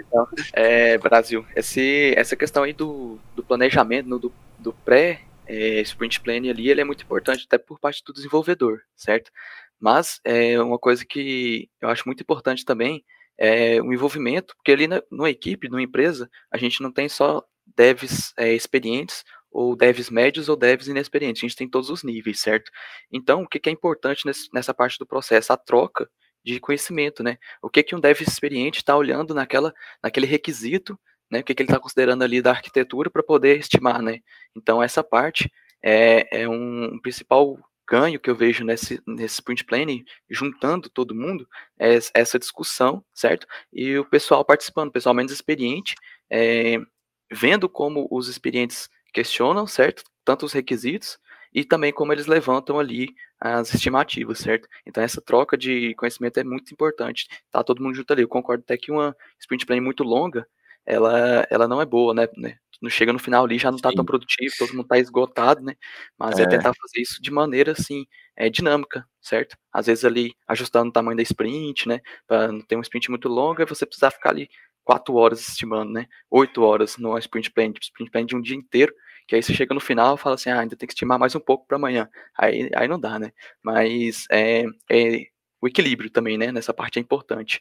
[0.00, 6.20] então, é, Brasil, esse, essa questão aí do, do planejamento, do, do pré é, sprint
[6.20, 9.30] planning ali, ele é muito importante, até por parte do desenvolvedor, certo?
[9.78, 13.04] Mas é uma coisa que eu acho muito importante também
[13.38, 17.44] é o envolvimento, porque ali na, numa equipe, numa empresa, a gente não tem só
[17.76, 19.24] devs é, experientes,
[19.56, 22.70] ou devs médios ou devs inexperientes, a gente tem todos os níveis, certo?
[23.12, 25.52] Então, o que, é importante nessa parte do processo?
[25.52, 26.08] A troca
[26.44, 27.38] de conhecimento, né?
[27.62, 30.98] O que, que um dev experiente está olhando naquela, naquele requisito
[31.30, 34.20] né, o que, que ele está considerando ali da arquitetura para poder estimar, né?
[34.54, 35.50] Então essa parte
[35.82, 41.48] é, é um, principal ganho que eu vejo nesse, nesse sprint planning, juntando todo mundo,
[41.78, 43.46] é essa discussão, certo?
[43.72, 45.94] E o pessoal participando, o pessoal menos experiente,
[46.30, 46.78] é,
[47.32, 50.04] vendo como os experientes questionam, certo?
[50.24, 51.18] Tanto os requisitos
[51.54, 53.08] e também como eles levantam ali
[53.40, 54.68] as estimativas, certo?
[54.84, 57.26] Então essa troca de conhecimento é muito importante.
[57.50, 58.22] Tá todo mundo junto ali.
[58.22, 60.46] Eu concordo até que uma sprint planning muito longa,
[60.84, 62.28] ela, ela não é boa, né?
[62.36, 62.58] né?
[62.82, 65.74] Não chega no final ali, já não está tão produtivo, todo mundo está esgotado, né?
[66.18, 66.42] Mas é.
[66.42, 66.46] é.
[66.46, 68.04] tentar fazer isso de maneira, assim,
[68.36, 69.56] é, dinâmica, certo?
[69.72, 72.00] Às vezes ali, ajustando o tamanho da sprint, né?
[72.26, 74.50] Para não ter uma sprint muito longa, você precisar ficar ali
[74.86, 76.06] quatro horas estimando, né?
[76.30, 78.94] Oito horas numa sprint plan, tipo, sprint plan de um dia inteiro,
[79.26, 81.34] que aí você chega no final e fala assim, ah, ainda tem que estimar mais
[81.34, 82.08] um pouco para amanhã.
[82.38, 83.32] Aí, aí não dá, né?
[83.60, 85.26] Mas é, é,
[85.60, 86.52] o equilíbrio também, né?
[86.52, 87.60] Nessa parte é importante.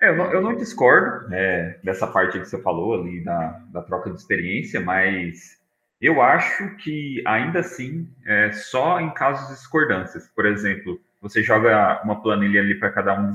[0.00, 3.82] É, eu, não, eu não discordo né, dessa parte que você falou ali da, da
[3.82, 5.60] troca de experiência, mas
[6.00, 10.26] eu acho que ainda assim é só em casos de discordâncias.
[10.34, 13.32] Por exemplo, você joga uma planilha ali para cada um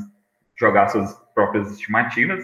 [0.60, 2.44] jogar suas próprias estimativas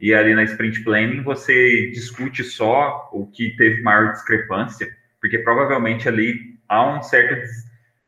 [0.00, 4.88] e ali na sprint planning você discute só o que teve maior discrepância,
[5.20, 7.46] porque provavelmente ali há um certo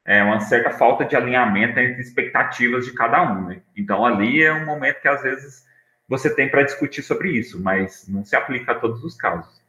[0.04, 3.48] é, uma certa falta de alinhamento entre expectativas de cada um.
[3.48, 3.62] Né?
[3.76, 5.64] Então, ali é um momento que às vezes
[6.08, 9.62] você tem para discutir sobre isso, mas não se aplica a todos os casos.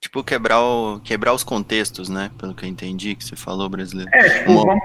[0.00, 2.30] Tipo, quebrar, o, quebrar os contextos, né?
[2.38, 4.10] Pelo que eu entendi que você falou, brasileiro.
[4.12, 4.84] É, tipo, vamos,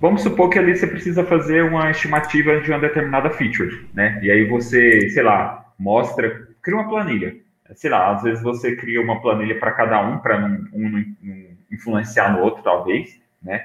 [0.00, 4.18] vamos supor que ali você precisa fazer uma estimativa de uma determinada feature, né?
[4.22, 7.36] E aí você, sei lá, mostra, cria uma planilha.
[7.74, 11.56] Sei lá, às vezes você cria uma planilha para cada um, para um, um, um
[11.70, 13.62] influenciar no outro, talvez, né?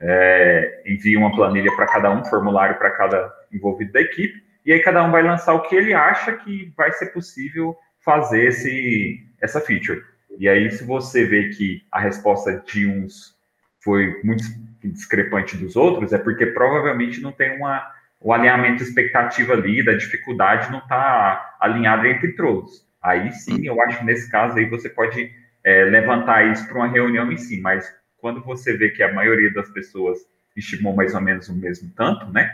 [0.00, 4.80] é, envia uma planilha para cada um, formulário para cada envolvido da equipe, e aí
[4.80, 9.60] cada um vai lançar o que ele acha que vai ser possível fazer esse, essa
[9.60, 10.02] feature.
[10.38, 13.36] E aí, se você vê que a resposta de uns
[13.80, 14.44] foi muito
[14.82, 17.86] discrepante dos outros, é porque provavelmente não tem uma,
[18.20, 22.86] o alinhamento expectativa ali, da dificuldade não está alinhado entre todos.
[23.02, 25.30] Aí sim, eu acho que nesse caso aí você pode
[25.64, 29.52] é, levantar isso para uma reunião em si, mas quando você vê que a maioria
[29.52, 30.18] das pessoas
[30.56, 32.50] estimou mais ou menos o mesmo tanto, né?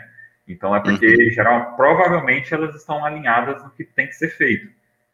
[0.47, 1.29] Então é porque, uhum.
[1.31, 4.69] geral, provavelmente elas estão alinhadas no que tem que ser feito.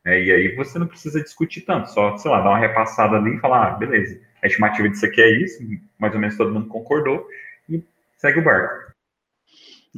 [0.05, 0.21] Né?
[0.23, 3.39] E aí você não precisa discutir tanto, só, sei lá, dar uma repassada ali e
[3.39, 5.63] falar, ah, beleza, a estimativa disso aqui é isso,
[5.97, 7.27] mais ou menos todo mundo concordou,
[7.69, 7.81] e
[8.17, 8.92] segue o barco.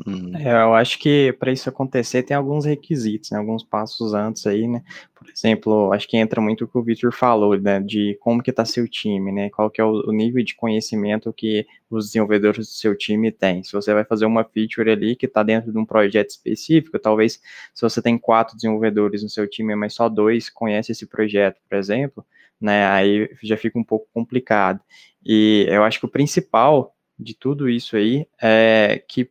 [0.05, 0.35] Hum.
[0.35, 4.67] É, eu acho que para isso acontecer tem alguns requisitos, né, alguns passos antes aí,
[4.67, 4.83] né?
[5.13, 8.49] Por exemplo, acho que entra muito o que o Victor falou, né, de como que
[8.49, 9.49] está seu time, né?
[9.49, 13.63] Qual que é o, o, nível de conhecimento que os desenvolvedores do seu time têm.
[13.63, 17.39] Se você vai fazer uma feature ali que está dentro de um projeto específico, talvez
[17.73, 21.77] se você tem quatro desenvolvedores no seu time, mas só dois conhecem esse projeto, por
[21.77, 22.25] exemplo,
[22.59, 22.85] né?
[22.87, 24.81] Aí já fica um pouco complicado.
[25.25, 29.29] E eu acho que o principal de tudo isso aí é que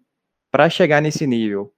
[0.55, 1.73] para chegar nesse nível,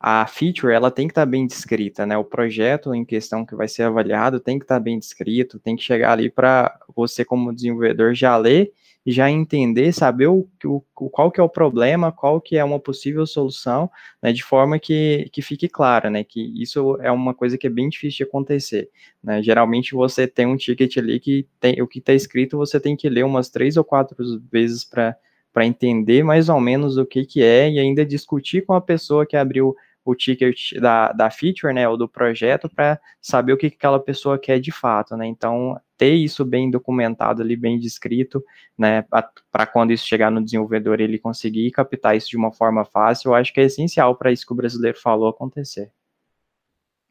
[0.00, 2.18] a feature ela tem que estar tá bem descrita, né?
[2.18, 5.76] O projeto em questão que vai ser avaliado tem que estar tá bem descrito, tem
[5.76, 8.72] que chegar ali para você como desenvolvedor já ler,
[9.06, 13.24] já entender, saber o, o, qual que é o problema, qual que é uma possível
[13.28, 13.88] solução,
[14.20, 14.32] né?
[14.32, 16.24] De forma que, que fique clara, né?
[16.24, 18.90] Que isso é uma coisa que é bem difícil de acontecer,
[19.22, 19.40] né?
[19.40, 23.08] Geralmente você tem um ticket ali que tem o que está escrito, você tem que
[23.08, 24.16] ler umas três ou quatro
[24.50, 25.16] vezes para
[25.56, 29.24] para entender mais ou menos o que, que é e ainda discutir com a pessoa
[29.24, 33.70] que abriu o ticket da, da feature, né, ou do projeto, para saber o que,
[33.70, 35.26] que aquela pessoa quer de fato, né?
[35.26, 38.44] Então, ter isso bem documentado ali, bem descrito,
[38.76, 39.02] né,
[39.50, 43.34] para quando isso chegar no desenvolvedor ele conseguir captar isso de uma forma fácil, eu
[43.34, 45.90] acho que é essencial para isso que o brasileiro falou acontecer.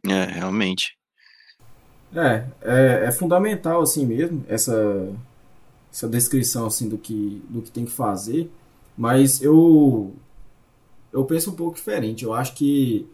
[0.08, 0.96] É, realmente.
[2.16, 5.12] É, é, é, fundamental assim mesmo essa
[5.96, 8.52] essa descrição assim do que do que tem que fazer,
[8.98, 10.14] mas eu
[11.14, 12.26] eu penso um pouco diferente.
[12.26, 13.08] Eu acho que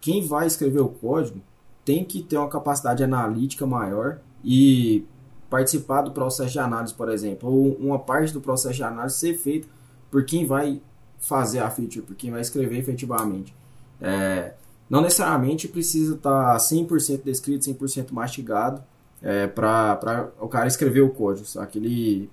[0.00, 1.38] quem vai escrever o código
[1.84, 5.04] tem que ter uma capacidade analítica maior e
[5.50, 9.34] participar do processo de análise, por exemplo, ou uma parte do processo de análise ser
[9.36, 9.68] feita
[10.10, 10.80] por quem vai
[11.18, 13.54] fazer a feature, por quem vai escrever efetivamente.
[14.00, 14.54] É,
[14.88, 18.82] não necessariamente precisa estar 100% descrito, 100% mastigado
[19.22, 22.30] é, para o cara escrever o código, aquele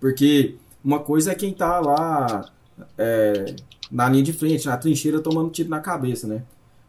[0.00, 2.50] porque uma coisa é quem está lá
[2.98, 3.56] é,
[3.90, 6.42] na linha de frente, na trincheira, tomando tiro na cabeça, né?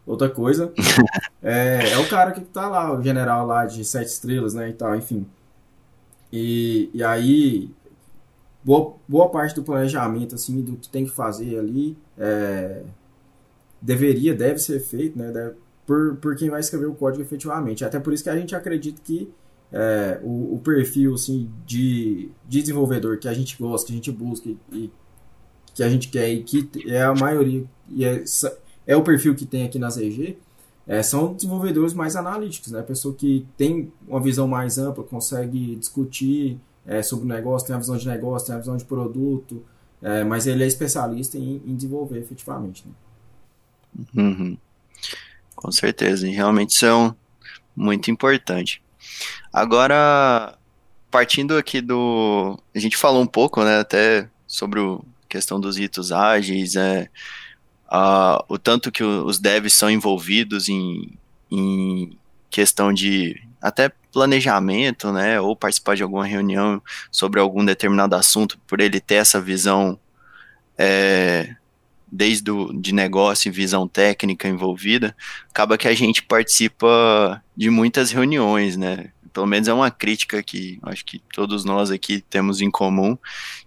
[0.05, 0.73] Outra coisa
[1.41, 4.73] é, é, o cara que tá lá, o general lá de sete estrelas, né, e
[4.73, 5.25] tal, enfim.
[6.31, 7.71] E, e aí,
[8.63, 12.83] boa, boa parte do planejamento, assim, do que tem que fazer ali, é,
[13.81, 15.55] deveria, deve ser feito, né, deve,
[15.85, 17.85] por, por quem vai escrever o código efetivamente.
[17.85, 19.31] Até por isso que a gente acredita que
[19.71, 24.11] é, o, o, perfil, assim, de, de desenvolvedor que a gente gosta, que a gente
[24.11, 24.91] busca e, e
[25.73, 28.23] que a gente quer e que é a maioria, e é,
[28.87, 30.37] é o perfil que tem aqui na ZG,
[30.87, 32.81] é, são desenvolvedores mais analíticos, né?
[32.81, 37.79] Pessoa que tem uma visão mais ampla, consegue discutir é, sobre o negócio, tem a
[37.79, 39.63] visão de negócio, tem a visão de produto,
[40.01, 42.85] é, mas ele é especialista em, em desenvolver efetivamente.
[42.87, 42.93] Né?
[44.15, 44.57] Uhum.
[45.55, 47.15] Com certeza, e realmente isso é
[47.75, 48.81] muito importante.
[49.51, 50.57] Agora,
[51.09, 52.59] partindo aqui do.
[52.75, 57.09] A gente falou um pouco, né, até sobre o, questão dos ritos ágeis, é,
[57.87, 61.17] uh, o tanto que os devs são envolvidos em,
[61.51, 62.17] em
[62.49, 68.79] questão de até planejamento, né, ou participar de alguma reunião sobre algum determinado assunto, por
[68.79, 69.99] ele ter essa visão
[70.77, 71.55] é,
[72.11, 75.15] desde o, de negócio e visão técnica envolvida,
[75.49, 80.79] acaba que a gente participa de muitas reuniões, né, pelo menos é uma crítica que
[80.83, 83.17] acho que todos nós aqui temos em comum,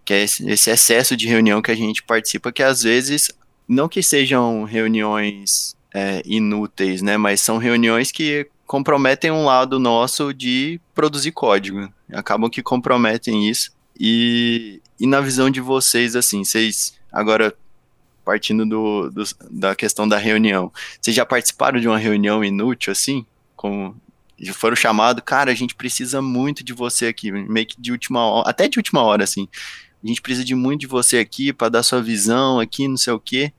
[0.04, 3.30] que é esse, excesso de reunião que a gente participa, que às vezes,
[3.68, 10.32] não que sejam reuniões é, inúteis, né, mas são reuniões que comprometem um lado nosso
[10.32, 16.94] de produzir código, acabam que comprometem isso, e, e na visão de vocês, assim, vocês,
[17.12, 17.54] agora
[18.28, 23.24] partindo do, do, da questão da reunião, vocês já participaram de uma reunião inútil, assim,
[23.56, 23.94] com
[24.52, 28.50] foram chamados, cara, a gente precisa muito de você aqui, meio que de última hora,
[28.50, 29.48] até de última hora, assim.
[30.04, 33.14] A gente precisa de muito de você aqui para dar sua visão aqui, não sei
[33.14, 33.50] o quê.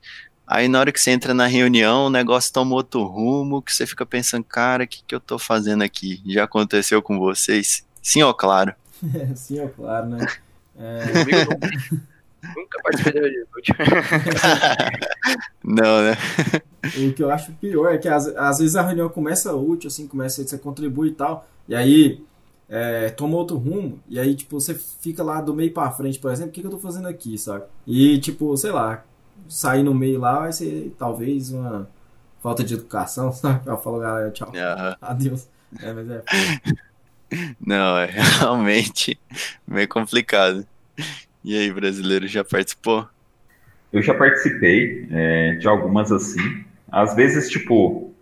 [0.46, 3.84] Aí na hora que você entra na reunião, o negócio toma outro rumo, que você
[3.88, 6.22] fica pensando, cara, o que, que eu tô fazendo aqui?
[6.26, 7.84] Já aconteceu com vocês?
[8.00, 8.72] Sim ou claro?
[9.34, 10.26] Sim ou claro, né?
[10.82, 11.02] É...
[12.56, 13.46] Nunca participei da reunião.
[15.64, 16.16] Não, né?
[16.96, 20.06] O que eu acho pior é que às, às vezes a reunião começa útil, assim,
[20.06, 22.24] começa, você contribui e tal, e aí
[22.68, 26.32] é, toma outro rumo, e aí, tipo, você fica lá do meio pra frente, por
[26.32, 27.64] exemplo, o que, que eu tô fazendo aqui, sabe?
[27.86, 29.04] E, tipo, sei lá,
[29.48, 31.88] sair no meio lá vai ser talvez uma
[32.40, 33.66] falta de educação, sabe?
[33.66, 34.94] Eu falo, galera, tchau, uhum.
[35.00, 35.48] adeus.
[35.80, 36.22] É, mas é.
[37.64, 39.18] Não, é realmente
[39.66, 40.66] meio complicado.
[41.42, 43.08] E aí, brasileiro, já participou?
[43.92, 46.64] Eu já participei é, de algumas assim.
[46.90, 48.12] Às vezes, tipo,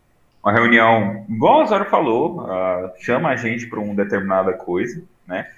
[0.42, 5.50] uma reunião, igual o Zoro falou, uh, chama a gente para uma determinada coisa, né?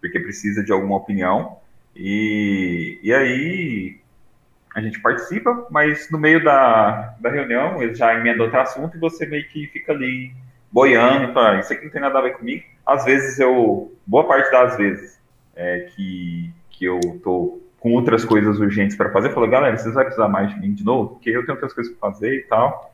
[0.00, 1.58] Porque precisa de alguma opinião.
[1.94, 3.98] E, e aí
[4.74, 9.00] a gente participa, mas no meio da, da reunião ele já emenda outro assunto e
[9.00, 10.34] você meio que fica ali
[10.70, 12.62] boiando, fala, isso aqui não tem nada a ver comigo.
[12.84, 15.18] Às vezes eu, boa parte das vezes,
[15.56, 20.02] é que que eu tô com outras coisas urgentes para fazer, falou, galera, vocês vão
[20.02, 21.10] precisar mais de mim de novo?
[21.10, 22.92] Porque eu tenho outras coisas para fazer e tal.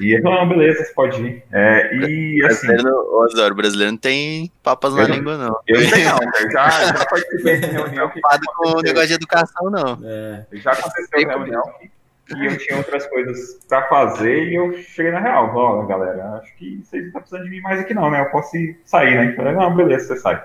[0.00, 1.42] E ele falou, beleza, você pode ir.
[1.52, 2.66] É, e assim.
[2.66, 5.58] Brasileiro, o brasileiro não tem papas na língua, não.
[5.66, 6.18] Eu não tenho, não.
[6.40, 8.20] Eu já, já participei de reunião que.
[8.20, 9.98] Não com o negócio de educação, não.
[10.04, 10.46] É.
[10.52, 11.90] Já aconteceu reunião que
[12.36, 15.50] e eu tinha outras coisas para fazer e eu cheguei na real.
[15.54, 18.20] Ó, galera, acho que vocês não estão precisando de mim mais aqui não, né?
[18.20, 18.52] Eu posso
[18.84, 19.34] sair, né?
[19.34, 20.42] Falei, não, beleza, você sai.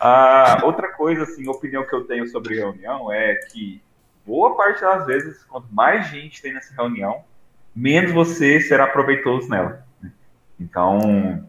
[0.00, 3.82] Ah, outra coisa, assim, opinião que eu tenho sobre reunião é que
[4.26, 7.22] boa parte das vezes, quanto mais gente tem nessa reunião,
[7.74, 9.86] menos você será proveitoso nela.
[10.58, 11.46] Então,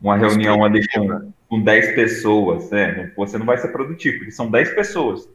[0.00, 3.12] uma reunião ali com, com 10 pessoas, né?
[3.16, 5.28] você não vai ser produtivo, porque são 10 pessoas.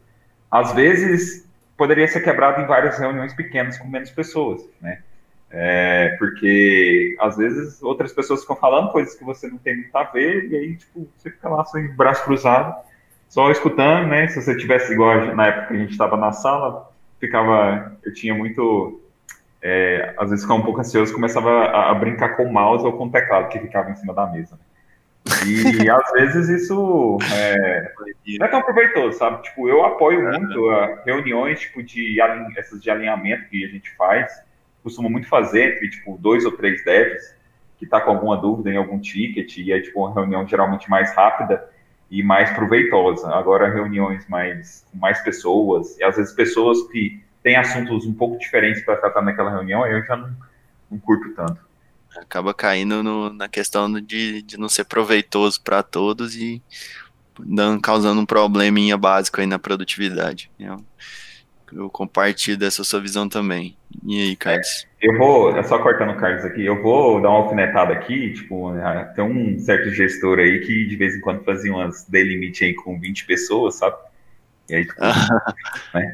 [0.52, 1.49] às vezes
[1.80, 5.02] poderia ser quebrado em várias reuniões pequenas com menos pessoas, né?
[5.52, 10.04] É, porque às vezes outras pessoas ficam falando coisas que você não tem muito a
[10.04, 12.76] ver, e aí tipo, você fica lá sem braço cruzado,
[13.28, 14.28] só escutando, né?
[14.28, 17.98] Se você tivesse igual na época que a gente estava na sala, ficava.
[18.04, 19.02] Eu tinha muito.
[19.62, 22.94] É, às vezes ficava um pouco ansioso, começava a, a, brincar com o mouse ou
[22.94, 24.58] com o teclado que ficava em cima da mesa.
[25.46, 27.92] E às vezes isso é,
[28.40, 29.44] não é tão proveitoso, sabe?
[29.44, 32.18] Tipo, eu apoio muito a reuniões tipo de
[32.58, 34.32] essas de alinhamento que a gente faz
[34.84, 37.38] costuma muito fazer entre, tipo, dois ou três devs
[37.78, 41.16] que está com alguma dúvida em algum ticket, e é, tipo, uma reunião geralmente mais
[41.16, 41.66] rápida
[42.12, 43.34] e mais proveitosa.
[43.34, 48.38] Agora, reuniões mais com mais pessoas, e às vezes pessoas que têm assuntos um pouco
[48.38, 50.30] diferentes para tratar naquela reunião, eu já não,
[50.92, 51.69] não curto tanto.
[52.18, 56.62] Acaba caindo no, na questão de, de não ser proveitoso para todos e
[57.40, 60.52] dando, causando um probleminha básico aí na produtividade.
[60.60, 60.84] Eu,
[61.74, 63.78] eu compartilho dessa sua visão também.
[64.04, 64.88] E aí, Carlos?
[65.02, 68.34] É, eu vou, é só cortando o Carlos aqui, eu vou dar uma alfinetada aqui,
[68.34, 72.62] tipo, né, tem um certo gestor aí que de vez em quando fazia umas meet
[72.62, 73.98] aí com 20 pessoas, sabe?
[74.70, 75.02] E aí, tipo,
[75.94, 76.14] né?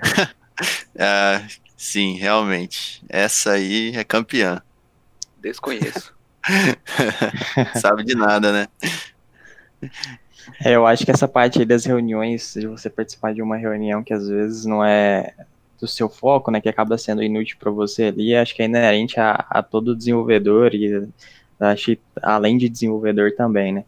[0.98, 1.42] ah,
[1.76, 3.04] sim, realmente.
[3.10, 4.62] Essa aí é campeã.
[5.46, 6.12] Desconheço.
[7.80, 8.68] Sabe de nada, né?
[10.64, 14.04] É, eu acho que essa parte aí das reuniões, de você participar de uma reunião
[14.04, 15.34] que às vezes não é
[15.80, 19.20] do seu foco, né, que acaba sendo inútil para você ali, acho que é inerente
[19.20, 21.08] a, a todo desenvolvedor e
[21.60, 23.86] acho, além de desenvolvedor também, né.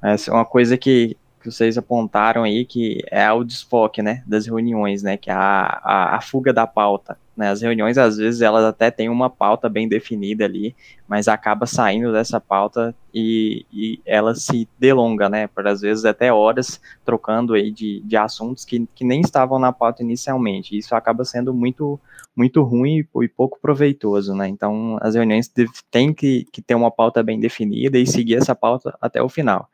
[0.00, 5.02] Mas uma coisa que, que vocês apontaram aí, que é o desfoque, né, das reuniões,
[5.02, 7.18] né, que é a, a, a fuga da pauta.
[7.36, 7.48] Né?
[7.48, 10.76] As reuniões, às vezes, elas até têm uma pauta bem definida ali,
[11.08, 15.46] mas acaba saindo dessa pauta e, e ela se delonga, né?
[15.46, 19.72] Por às vezes até horas trocando aí de, de assuntos que, que nem estavam na
[19.72, 20.76] pauta inicialmente.
[20.76, 21.98] Isso acaba sendo muito
[22.34, 24.48] muito ruim e pouco proveitoso, né?
[24.48, 25.52] Então, as reuniões
[25.90, 29.68] têm que, que ter uma pauta bem definida e seguir essa pauta até o final.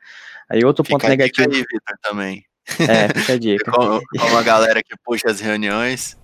[0.48, 1.50] Aí outro Fica ponto negativo.
[1.52, 2.47] Aí, Victor, também.
[2.80, 3.70] É, fica a dica.
[3.70, 6.16] como, como a galera que puxa as reuniões,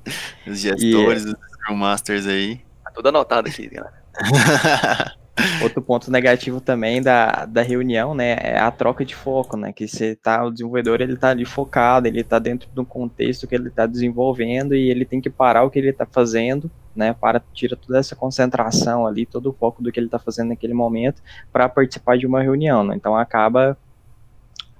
[0.46, 1.38] os gestores, yeah.
[1.38, 2.60] os Scrum Masters aí.
[2.84, 4.04] Tá tudo anotado aqui, galera.
[5.60, 9.88] Outro ponto negativo também da, da reunião, né, é a troca de foco, né, que
[9.88, 13.68] você tá, o desenvolvedor, ele tá ali focado, ele tá dentro do contexto que ele
[13.68, 17.74] tá desenvolvendo e ele tem que parar o que ele tá fazendo, né, para tira
[17.74, 21.20] toda essa concentração ali, todo o foco do que ele tá fazendo naquele momento
[21.52, 23.76] para participar de uma reunião, né, então acaba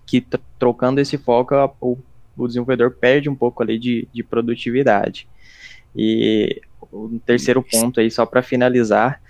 [0.06, 0.24] que
[0.58, 1.96] trocando esse foco, o,
[2.36, 5.28] o desenvolvedor perde um pouco ali de, de produtividade.
[5.94, 6.60] E
[6.92, 9.20] o terceiro ponto aí, só para finalizar,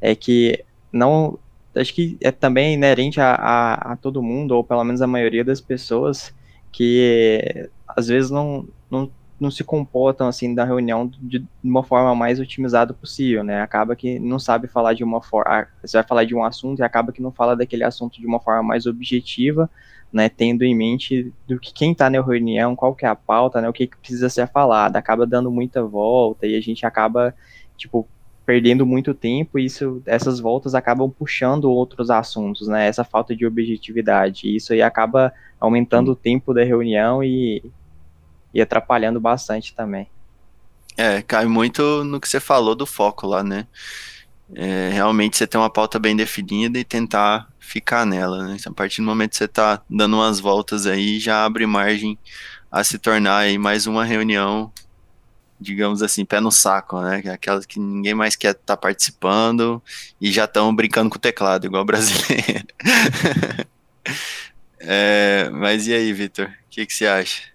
[0.00, 1.38] é que não.
[1.74, 5.42] Acho que é também inerente a, a, a, todo mundo, ou pelo menos a maioria
[5.42, 6.34] das pessoas,
[6.70, 9.10] que às vezes não, não,
[9.42, 13.60] não se comportam assim da reunião de, uma forma mais otimizada possível, né?
[13.60, 15.66] Acaba que não sabe falar de uma forma.
[15.82, 18.40] Você vai falar de um assunto e acaba que não fala daquele assunto de uma
[18.40, 19.68] forma mais objetiva
[20.12, 23.60] né, tendo em mente do que quem está na reunião, qual que é a pauta,
[23.60, 27.34] né, o que, que precisa ser falado, acaba dando muita volta e a gente acaba,
[27.76, 28.06] tipo,
[28.44, 33.46] perdendo muito tempo e isso, essas voltas acabam puxando outros assuntos, né, essa falta de
[33.46, 37.62] objetividade, isso aí acaba aumentando o tempo da reunião e,
[38.52, 40.08] e atrapalhando bastante também.
[40.96, 43.66] É, cai muito no que você falou do foco lá, né,
[44.54, 48.56] é, realmente você ter uma pauta bem definida e tentar ficar nela, né?
[48.66, 52.18] A partir do momento que você está dando umas voltas aí, já abre margem
[52.70, 54.70] a se tornar aí mais uma reunião,
[55.58, 57.22] digamos assim, pé no saco, né?
[57.24, 59.82] É aquelas que ninguém mais quer estar tá participando
[60.20, 62.66] e já estão brincando com o teclado, igual brasileiro.
[64.80, 66.46] é, mas e aí, Vitor?
[66.48, 67.51] O que, que você acha?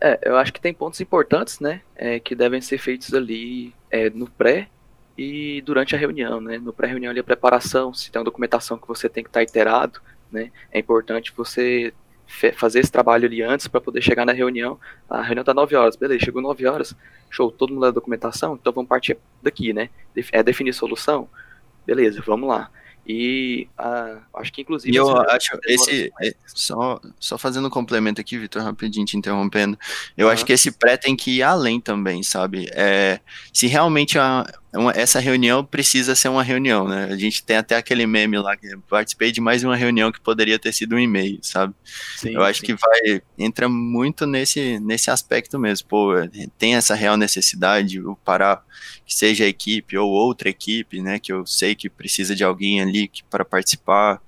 [0.00, 1.80] É, eu acho que tem pontos importantes, né?
[1.94, 4.68] É, que devem ser feitos ali é, no pré
[5.16, 6.58] e durante a reunião, né?
[6.58, 9.44] No pré-reunião ali a preparação, se tem uma documentação que você tem que estar tá
[9.44, 10.50] iterado, né?
[10.70, 11.92] É importante você
[12.54, 14.78] fazer esse trabalho ali antes para poder chegar na reunião.
[15.08, 16.94] A reunião tá 9 horas, beleza, chegou 9 horas,
[17.30, 19.88] show, todo mundo da documentação, então vamos partir daqui, né?
[20.32, 21.28] É definir solução?
[21.86, 22.70] Beleza, vamos lá.
[23.08, 24.92] E uh, acho que inclusive.
[24.92, 26.12] E eu acho esse.
[26.20, 29.78] É, só, só fazendo um complemento aqui, Vitor, rapidinho te interrompendo.
[30.16, 30.32] Eu uhum.
[30.32, 32.68] acho que esse pré tem que ir além também, sabe?
[32.72, 33.20] É,
[33.52, 34.44] se realmente a,
[34.76, 37.04] uma, essa reunião precisa ser uma reunião, né?
[37.10, 40.58] A gente tem até aquele meme lá que participei de mais uma reunião que poderia
[40.58, 41.74] ter sido um e-mail, sabe?
[42.16, 42.66] Sim, eu acho sim.
[42.66, 45.88] que vai entra muito nesse nesse aspecto mesmo.
[45.88, 46.12] Pô,
[46.58, 48.64] tem essa real necessidade, o parar
[49.04, 51.18] que seja a equipe ou outra equipe, né?
[51.18, 54.20] Que eu sei que precisa de alguém ali para participar.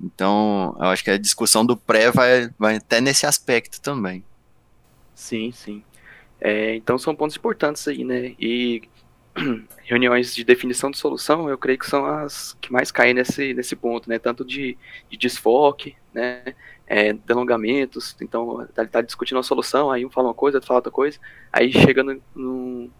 [0.00, 4.24] Então, eu acho que a discussão do pré vai, vai até nesse aspecto também.
[5.14, 5.84] Sim, sim.
[6.40, 8.34] É, então são pontos importantes aí, né?
[8.40, 8.82] E
[9.84, 13.74] reuniões de definição de solução, eu creio que são as que mais caem nesse, nesse
[13.74, 14.18] ponto, né?
[14.18, 14.76] Tanto de,
[15.10, 16.54] de desfoque, né?
[16.86, 20.78] É, delongamentos, então tá, tá, discutindo uma solução, aí um fala uma coisa, outro fala
[20.78, 21.18] outra coisa,
[21.50, 22.90] aí chega no, no,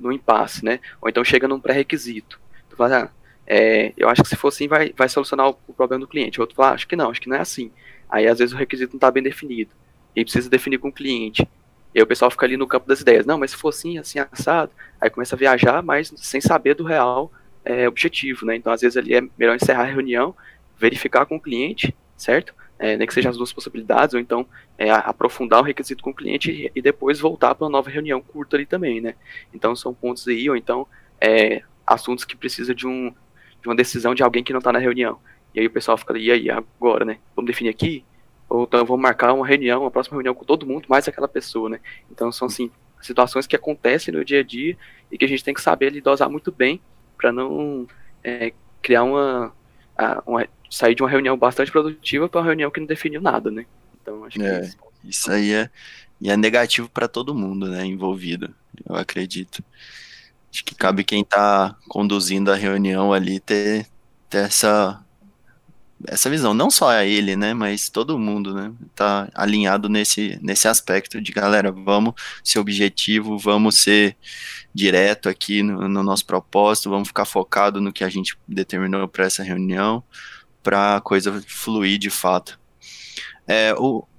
[0.00, 0.80] no impasse, né?
[1.00, 2.40] Ou então chega num pré-requisito.
[2.70, 3.10] Tu fala, ah,
[3.46, 6.38] é, eu acho que se for assim vai, vai solucionar o, o problema do cliente.
[6.38, 7.70] O outro fala, ah, acho que não, acho que não é assim.
[8.08, 9.72] Aí às vezes o requisito não está bem definido.
[10.14, 11.46] E precisa definir com o cliente.
[11.94, 13.26] E aí o pessoal fica ali no campo das ideias.
[13.26, 16.84] Não, mas se for assim, assim, assado, aí começa a viajar, mas sem saber do
[16.84, 17.30] real
[17.64, 18.56] é, objetivo, né?
[18.56, 20.34] Então, às vezes ali é melhor encerrar a reunião,
[20.78, 22.54] verificar com o cliente, certo?
[22.78, 26.14] É, nem que sejam as duas possibilidades, ou então é, aprofundar o requisito com o
[26.14, 29.14] cliente e, e depois voltar para uma nova reunião curta ali também, né?
[29.54, 30.86] Então, são pontos aí, ou então
[31.20, 33.14] é, assuntos que precisam de, um,
[33.60, 35.18] de uma decisão de alguém que não está na reunião.
[35.54, 37.18] E aí o pessoal fica ali, e aí, agora, né?
[37.36, 38.04] Vamos definir aqui?
[38.52, 41.70] Ou então vamos marcar uma reunião, uma próxima reunião com todo mundo, mais aquela pessoa,
[41.70, 41.80] né?
[42.10, 44.76] Então são assim, situações que acontecem no dia a dia
[45.10, 46.78] e que a gente tem que saber ali dosar muito bem
[47.16, 47.86] para não
[48.22, 49.54] é, criar uma,
[50.26, 53.64] uma, sair de uma reunião bastante produtiva para uma reunião que não definiu nada, né?
[54.02, 55.70] Então acho que é, isso, isso aí é
[56.20, 58.54] e é negativo para todo mundo, né, envolvido.
[58.86, 59.64] Eu acredito.
[60.52, 63.88] Acho que cabe quem está conduzindo a reunião ali ter,
[64.28, 65.02] ter essa
[66.06, 70.68] essa visão, não só a ele, né, mas todo mundo, né, tá alinhado nesse, nesse
[70.68, 74.16] aspecto de, galera, vamos ser objetivo, vamos ser
[74.74, 79.26] direto aqui no, no nosso propósito, vamos ficar focado no que a gente determinou para
[79.26, 80.02] essa reunião,
[80.62, 82.58] para a coisa fluir de fato.
[83.46, 83.74] É,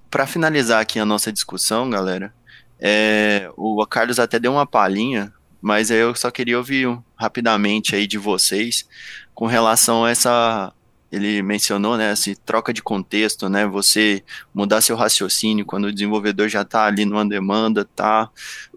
[0.10, 2.34] para finalizar aqui a nossa discussão, galera,
[2.80, 8.18] é, o Carlos até deu uma palhinha, mas eu só queria ouvir rapidamente aí de
[8.18, 8.86] vocês
[9.34, 10.74] com relação a essa
[11.14, 16.50] ele mencionou, né, assim, troca de contexto, né, você mudar seu raciocínio quando o desenvolvedor
[16.50, 18.32] já está ali numa demanda, tá,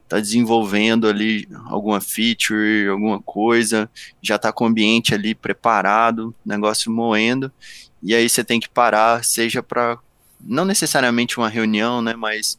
[0.06, 6.92] tá desenvolvendo ali alguma feature, alguma coisa, já está com o ambiente ali preparado, negócio
[6.92, 7.50] moendo,
[8.02, 9.98] e aí você tem que parar, seja para
[10.38, 12.58] não necessariamente uma reunião, né, mas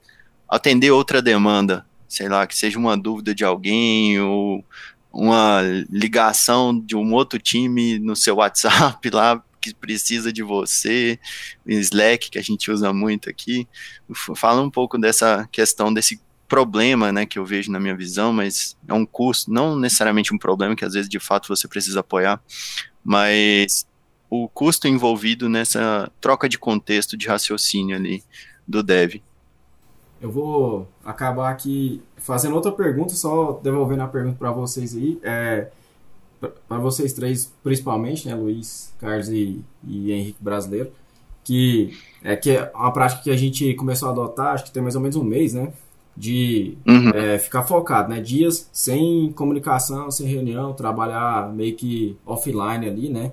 [0.50, 4.66] atender outra demanda, sei lá, que seja uma dúvida de alguém ou
[5.14, 11.20] uma ligação de um outro time no seu WhatsApp lá que precisa de você,
[11.66, 13.68] Slack, que a gente usa muito aqui.
[14.36, 18.78] Fala um pouco dessa questão desse problema, né, que eu vejo na minha visão, mas
[18.88, 22.42] é um custo, não necessariamente um problema que às vezes de fato você precisa apoiar,
[23.04, 23.86] mas
[24.30, 28.24] o custo envolvido nessa troca de contexto de raciocínio ali
[28.68, 29.22] do dev.
[30.20, 35.20] Eu vou acabar aqui fazendo outra pergunta, só devolvendo a pergunta para vocês aí.
[35.22, 35.68] É,
[36.40, 40.92] para vocês três, principalmente, né, Luiz, Carlos e, e Henrique Brasileiro,
[41.44, 44.84] que é que é uma prática que a gente começou a adotar, acho que tem
[44.84, 45.72] mais ou menos um mês, né,
[46.16, 47.10] de uhum.
[47.10, 53.32] é, ficar focado, né, dias sem comunicação, sem reunião, trabalhar meio que offline ali, né,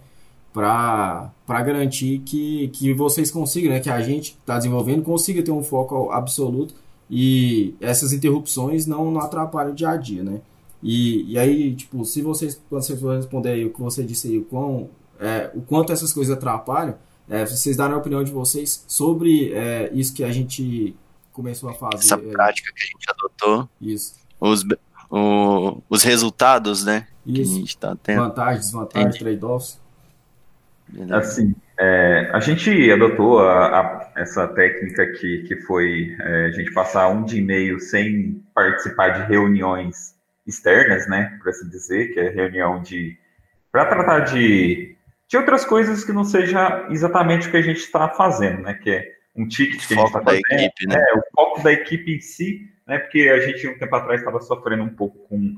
[0.52, 5.62] para garantir que, que vocês consigam, né, que a gente está desenvolvendo consiga ter um
[5.62, 6.74] foco absoluto
[7.10, 10.40] e essas interrupções não, não atrapalhem o dia a dia, né.
[10.84, 14.28] E, e aí, tipo, se vocês, quando vocês for responder aí o que você disse
[14.28, 16.94] aí, o, quão, é, o quanto essas coisas atrapalham,
[17.26, 20.94] é, vocês darem a opinião de vocês sobre é, isso que a gente
[21.32, 21.96] começou a fazer.
[21.96, 22.18] Essa é.
[22.18, 23.68] prática que a gente adotou.
[23.80, 24.14] Isso.
[24.38, 24.62] Os,
[25.10, 27.08] o, os resultados, né?
[27.24, 27.34] Isso.
[27.34, 28.20] Que a gente tá tendo.
[28.20, 29.80] Vantagens, desvantagens, trade-offs.
[31.10, 36.74] Assim, é, a gente adotou a, a, essa técnica que, que foi é, a gente
[36.74, 40.13] passar um dia e meio sem participar de reuniões
[40.46, 43.16] externas, né, para se dizer, que é reunião de
[43.72, 48.08] para tratar de, de outras coisas que não seja exatamente o que a gente está
[48.08, 50.96] fazendo, né, que é um ticket que a gente está fazendo, equipe, né?
[50.96, 54.40] é, o foco da equipe em si, né, porque a gente um tempo atrás estava
[54.40, 55.56] sofrendo um pouco com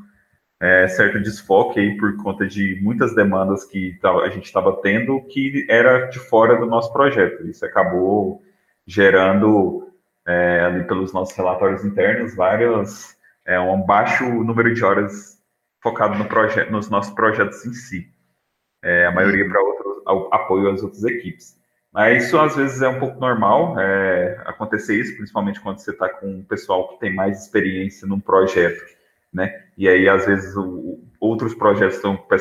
[0.60, 5.66] é, certo desfoque aí por conta de muitas demandas que a gente estava tendo que
[5.68, 7.46] era de fora do nosso projeto.
[7.46, 8.42] Isso acabou
[8.86, 9.92] gerando
[10.26, 13.15] é, ali pelos nossos relatórios internos várias
[13.46, 15.40] é um baixo número de horas
[15.82, 18.10] focado no projeto, nos nossos projetos em si.
[18.82, 19.60] É, a maioria para
[20.32, 21.56] apoio às outras equipes.
[21.92, 26.08] Mas isso às vezes é um pouco normal é, acontecer isso, principalmente quando você está
[26.08, 28.84] com um pessoal que tem mais experiência num projeto,
[29.32, 29.64] né?
[29.78, 32.34] E aí às vezes o, outros projetos estão com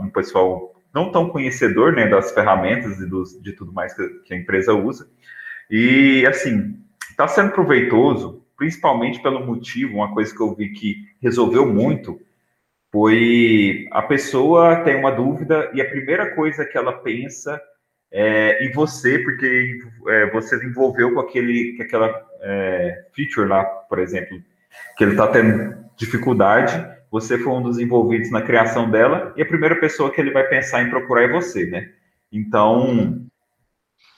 [0.00, 4.34] um pessoal não tão conhecedor, né, das ferramentas e dos, de tudo mais que, que
[4.34, 5.08] a empresa usa.
[5.70, 11.64] E assim, está sendo proveitoso principalmente pelo motivo, uma coisa que eu vi que resolveu
[11.64, 12.20] muito,
[12.90, 17.60] foi a pessoa tem uma dúvida e a primeira coisa que ela pensa
[18.10, 19.78] é em você, porque
[20.08, 24.42] é, você envolveu com, aquele, aquela é, feature lá, por exemplo,
[24.96, 29.46] que ele está tendo dificuldade, você foi um dos envolvidos na criação dela e a
[29.46, 31.90] primeira pessoa que ele vai pensar em procurar é você, né?
[32.32, 33.24] Então,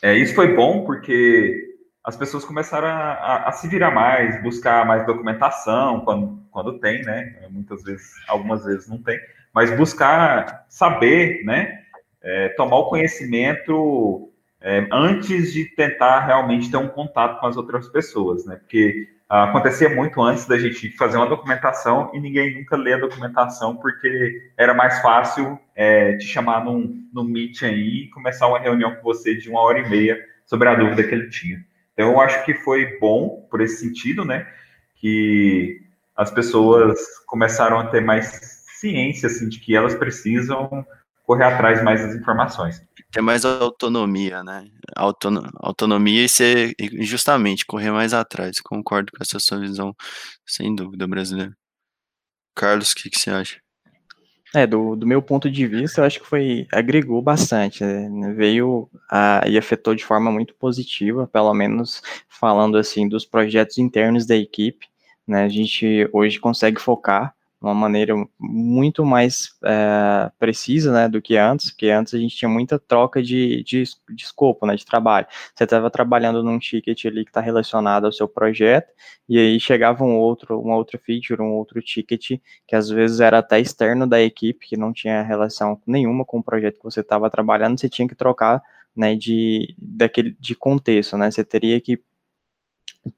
[0.00, 1.69] é, isso foi bom porque
[2.04, 7.02] as pessoas começaram a, a, a, se virar mais, buscar mais documentação quando, quando tem,
[7.02, 7.46] né?
[7.50, 9.18] Muitas vezes, algumas vezes não tem,
[9.54, 11.80] mas buscar saber, né?
[12.22, 14.30] É, tomar o conhecimento
[14.60, 18.56] é, antes de tentar realmente ter um contato com as outras pessoas, né?
[18.56, 23.76] Porque acontecia muito antes da gente fazer uma documentação e ninguém nunca lê a documentação
[23.76, 28.96] porque era mais fácil é, te chamar num, num meet aí e começar uma reunião
[28.96, 31.64] com você de uma hora e meia sobre a dúvida que ele tinha.
[32.00, 34.50] Então, eu acho que foi bom por esse sentido, né?
[34.96, 35.82] Que
[36.16, 40.86] as pessoas começaram a ter mais ciência, assim, de que elas precisam
[41.26, 42.82] correr atrás mais das informações.
[43.12, 44.66] Ter mais autonomia, né?
[44.96, 48.60] Autono autonomia e ser, justamente, correr mais atrás.
[48.60, 49.94] Concordo com essa sua visão,
[50.46, 51.54] sem dúvida, brasileiro.
[52.56, 53.60] Carlos, o que, que você acha?
[54.54, 58.32] É, do, do meu ponto de vista, eu acho que foi, agregou bastante, né?
[58.32, 64.26] veio a, e afetou de forma muito positiva, pelo menos falando assim dos projetos internos
[64.26, 64.88] da equipe,
[65.26, 71.36] né, a gente hoje consegue focar uma maneira muito mais é, precisa, né, do que
[71.36, 75.26] antes, porque antes a gente tinha muita troca de, de, de escopo, né, de trabalho.
[75.54, 78.90] Você estava trabalhando num ticket ali que está relacionado ao seu projeto,
[79.28, 83.38] e aí chegava um outro, uma outra feature, um outro ticket, que às vezes era
[83.38, 87.28] até externo da equipe, que não tinha relação nenhuma com o projeto que você estava
[87.28, 88.62] trabalhando, você tinha que trocar,
[88.96, 92.00] né, de, daquele, de contexto, né, você teria que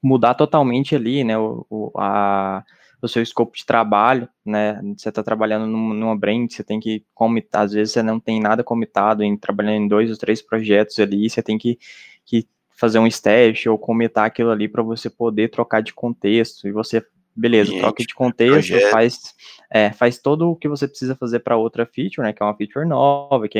[0.01, 2.63] mudar totalmente ali, né, o, a
[3.03, 4.79] o seu escopo de trabalho, né?
[4.97, 8.39] Você está trabalhando num, numa brand, você tem que comitar, às vezes você não tem
[8.39, 11.77] nada comitado em trabalhando em dois ou três projetos ali, você tem que,
[12.25, 16.71] que fazer um stash ou comitar aquilo ali para você poder trocar de contexto e
[16.71, 19.35] você beleza, troca de contexto, faz,
[19.73, 22.55] é, faz todo o que você precisa fazer para outra feature, né, que é uma
[22.55, 23.59] feature nova, que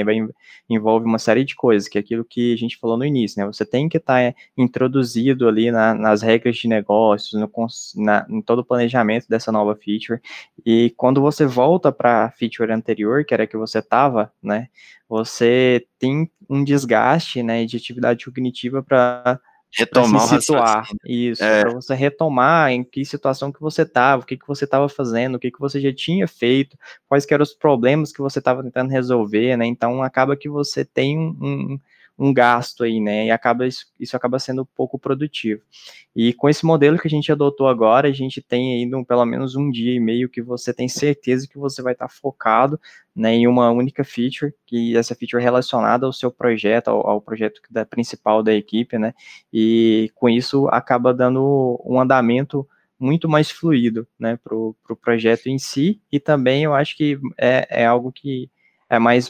[0.70, 3.48] envolve uma série de coisas, que é aquilo que a gente falou no início, né,
[3.48, 7.50] você tem que estar tá, é, introduzido ali na, nas regras de negócios, no,
[7.96, 10.22] na, em todo o planejamento dessa nova feature,
[10.64, 14.68] e quando você volta para a feature anterior, que era que você estava, né,
[15.10, 19.40] você tem um desgaste, né, de atividade cognitiva para
[19.76, 21.62] retomar se situar, isso, é.
[21.62, 25.36] para você retomar em que situação que você estava, o que, que você estava fazendo,
[25.36, 28.90] o que, que você já tinha feito, quais eram os problemas que você estava tentando
[28.90, 31.80] resolver, né, então acaba que você tem um, um
[32.32, 33.26] gasto aí, né?
[33.26, 35.62] E acaba isso, isso acaba sendo pouco produtivo.
[36.16, 39.26] E com esse modelo que a gente adotou agora, a gente tem aí no, pelo
[39.26, 42.80] menos um dia e meio que você tem certeza que você vai estar focado
[43.16, 47.22] né, em uma única feature, que essa feature é relacionada ao seu projeto, ao, ao
[47.22, 49.14] projeto da, principal da equipe, né?
[49.52, 52.68] E com isso acaba dando um andamento
[53.00, 57.20] muito mais fluido, né, para o pro projeto em si, e também eu acho que
[57.38, 58.50] é, é algo que
[58.90, 59.30] é mais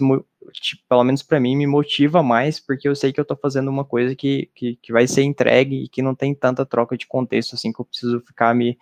[0.52, 3.70] tipo, pelo menos para mim, me motiva mais, porque eu sei que eu estou fazendo
[3.70, 7.08] uma coisa que, que, que, vai ser entregue e que não tem tanta troca de
[7.08, 8.78] contexto, assim, que eu preciso ficar me,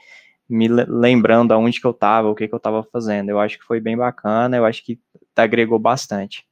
[0.49, 3.29] me lembrando aonde que eu estava, o que, que eu estava fazendo.
[3.29, 4.99] Eu acho que foi bem bacana, eu acho que
[5.35, 6.45] agregou bastante.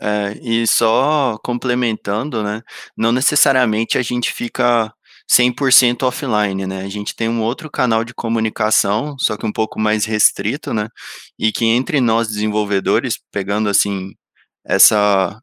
[0.00, 2.62] É, e só complementando, né,
[2.96, 4.92] não necessariamente a gente fica
[5.30, 6.82] 100% offline, né?
[6.82, 10.88] A gente tem um outro canal de comunicação, só que um pouco mais restrito, né?
[11.38, 14.14] E que entre nós desenvolvedores, pegando assim
[14.64, 15.40] essa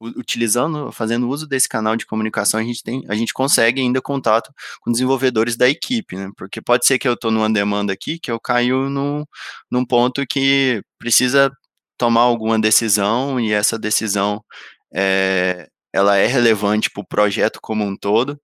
[0.00, 4.50] utilizando, fazendo uso desse canal de comunicação, a gente tem, a gente consegue ainda contato
[4.80, 6.30] com desenvolvedores da equipe, né?
[6.36, 9.24] Porque pode ser que eu estou numa demanda aqui que eu caio num,
[9.70, 11.50] num ponto que precisa
[11.98, 14.42] tomar alguma decisão e essa decisão
[14.94, 18.40] é, ela é relevante para o projeto como um todo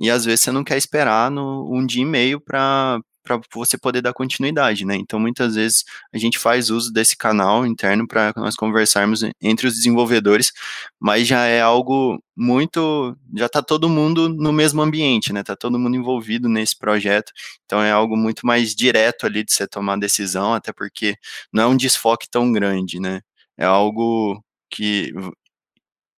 [0.00, 3.76] e às vezes você não quer esperar no, um dia e meio para para você
[3.78, 4.96] poder dar continuidade, né?
[4.96, 9.74] Então, muitas vezes a gente faz uso desse canal interno para nós conversarmos entre os
[9.74, 10.52] desenvolvedores,
[10.98, 15.42] mas já é algo muito, já está todo mundo no mesmo ambiente, né?
[15.42, 17.32] Tá todo mundo envolvido nesse projeto,
[17.64, 21.16] então é algo muito mais direto ali de você tomar decisão, até porque
[21.52, 23.20] não é um desfoque tão grande, né?
[23.56, 25.12] É algo que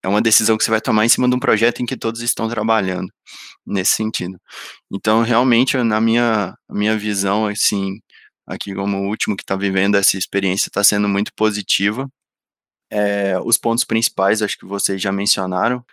[0.02, 2.20] é uma decisão que você vai tomar em cima de um projeto em que todos
[2.22, 3.08] estão trabalhando
[3.64, 4.38] nesse sentido.
[4.92, 8.00] Então, realmente, na minha, minha visão, assim,
[8.46, 12.08] aqui como o último que está vivendo essa experiência, está sendo muito positiva.
[12.90, 15.84] É, os pontos principais, acho que vocês já mencionaram.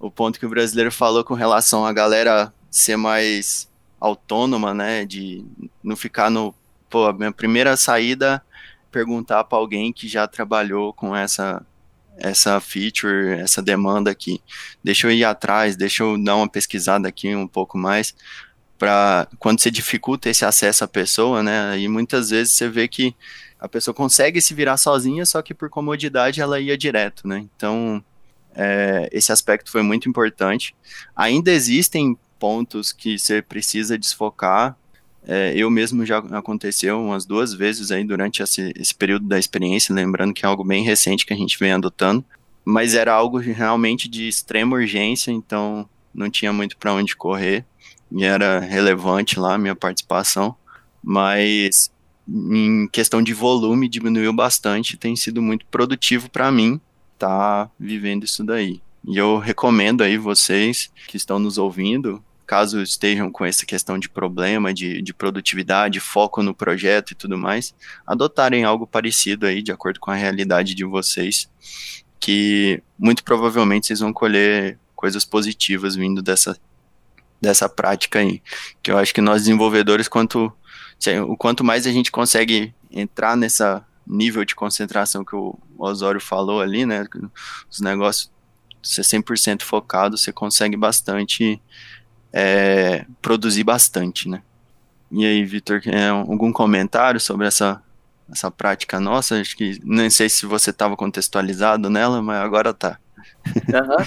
[0.00, 3.70] O ponto que o brasileiro falou com relação a galera ser mais
[4.00, 5.44] autônoma, né, de
[5.82, 6.54] não ficar no,
[6.90, 8.44] pô, a minha primeira saída,
[8.90, 11.64] perguntar para alguém que já trabalhou com essa
[12.18, 14.40] essa feature, essa demanda aqui.
[14.82, 18.14] Deixa eu ir atrás, deixa eu dar uma pesquisada aqui um pouco mais
[18.78, 21.78] para quando você dificulta esse acesso à pessoa, né?
[21.78, 23.14] E muitas vezes você vê que
[23.58, 27.46] a pessoa consegue se virar sozinha, só que por comodidade ela ia direto, né?
[27.56, 28.04] Então
[28.54, 30.74] é, esse aspecto foi muito importante.
[31.16, 34.76] Ainda existem pontos que você precisa desfocar.
[35.26, 39.94] É, eu mesmo já aconteceu umas duas vezes aí durante esse, esse período da experiência,
[39.94, 42.24] lembrando que é algo bem recente que a gente vem adotando,
[42.64, 47.64] mas era algo realmente de extrema urgência, então não tinha muito para onde correr
[48.12, 50.54] e era relevante lá a minha participação,
[51.02, 51.90] mas
[52.28, 56.80] em questão de volume diminuiu bastante, tem sido muito produtivo para mim
[57.14, 58.80] estar tá vivendo isso daí.
[59.06, 64.08] E eu recomendo aí vocês que estão nos ouvindo, caso estejam com essa questão de
[64.08, 67.74] problema, de, de produtividade, foco no projeto e tudo mais,
[68.06, 71.50] adotarem algo parecido aí, de acordo com a realidade de vocês,
[72.20, 76.58] que muito provavelmente vocês vão colher coisas positivas vindo dessa,
[77.40, 78.42] dessa prática aí.
[78.82, 80.52] Que eu acho que nós desenvolvedores, quanto,
[81.26, 86.60] o quanto mais a gente consegue entrar nessa nível de concentração que o Osório falou
[86.60, 87.06] ali, né,
[87.70, 88.30] os negócios
[88.84, 91.60] ser 100% focado, você consegue bastante
[92.36, 94.42] é, produzir bastante, né?
[95.12, 97.80] E aí, Vitor, é, algum comentário sobre essa,
[98.30, 99.40] essa prática nossa?
[99.40, 102.98] Acho que nem sei se você estava contextualizado nela, mas agora tá.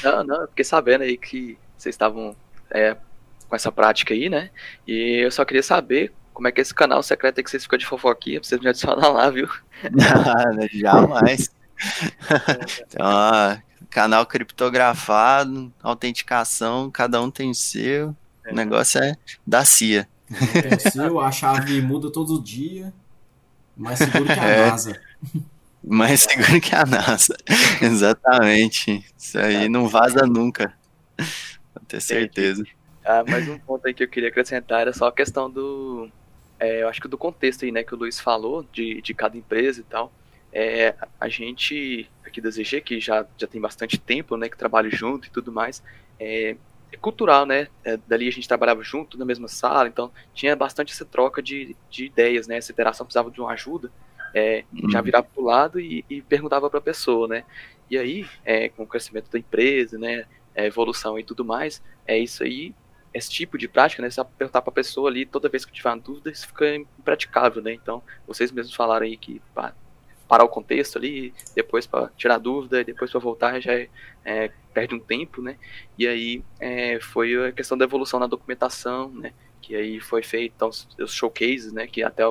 [0.04, 2.36] Não, não, eu fiquei sabendo aí que vocês estavam
[2.70, 2.98] é,
[3.48, 4.50] com essa prática aí, né?
[4.86, 7.64] E eu só queria saber como é que é esse canal secreto aí que vocês
[7.64, 9.48] ficam de fofoquinha, pra vocês me adicionar lá, viu?
[9.90, 11.50] Nada, jamais.
[12.86, 13.58] então, ó,
[13.90, 18.16] canal criptografado, autenticação, cada um tem o seu.
[18.46, 18.52] É.
[18.52, 19.16] O negócio é
[19.46, 20.08] da CIA.
[20.28, 22.94] Tem o seu, a chave muda todo dia,
[23.76, 24.70] mais seguro que a é.
[24.70, 25.02] NASA.
[25.84, 27.38] Mais seguro que a NASA.
[27.82, 29.06] Exatamente.
[29.18, 30.74] Isso aí não vaza nunca.
[31.18, 32.64] Vou ter certeza.
[33.06, 36.10] Ah, mais um ponto aí que eu queria acrescentar era só a questão do.
[36.60, 39.38] É, eu acho que do contexto aí, né, que o Luiz falou, de, de cada
[39.38, 40.12] empresa e tal.
[40.60, 44.90] É, a gente aqui da ZG, que já, já tem bastante tempo, né, que trabalha
[44.90, 45.84] junto e tudo mais,
[46.20, 46.56] é,
[46.92, 47.68] é cultural, né?
[47.84, 51.76] É, dali a gente trabalhava junto na mesma sala, então tinha bastante essa troca de,
[51.92, 52.58] de ideias, né?
[52.58, 53.92] Essa interação precisava de uma ajuda,
[54.34, 55.06] é, já uhum.
[55.06, 57.44] virava para o lado e, e perguntava para a pessoa, né?
[57.88, 60.26] E aí, é, com o crescimento da empresa, né?
[60.56, 62.74] A evolução e tudo mais, é isso aí
[63.14, 64.10] esse tipo de prática, né?
[64.10, 67.62] Você perguntar para a pessoa ali toda vez que tiver uma dúvida, isso fica impraticável,
[67.62, 67.74] né?
[67.74, 69.74] Então, vocês mesmos falaram aí que pá,
[70.28, 73.90] parar o contexto ali, depois para tirar dúvida, depois para voltar já é,
[74.26, 75.58] é, perde um tempo, né?
[75.98, 79.34] E aí é, foi a questão da evolução na documentação, né?
[79.62, 81.88] Que aí foi feito então, os showcases, né?
[81.88, 82.24] Que até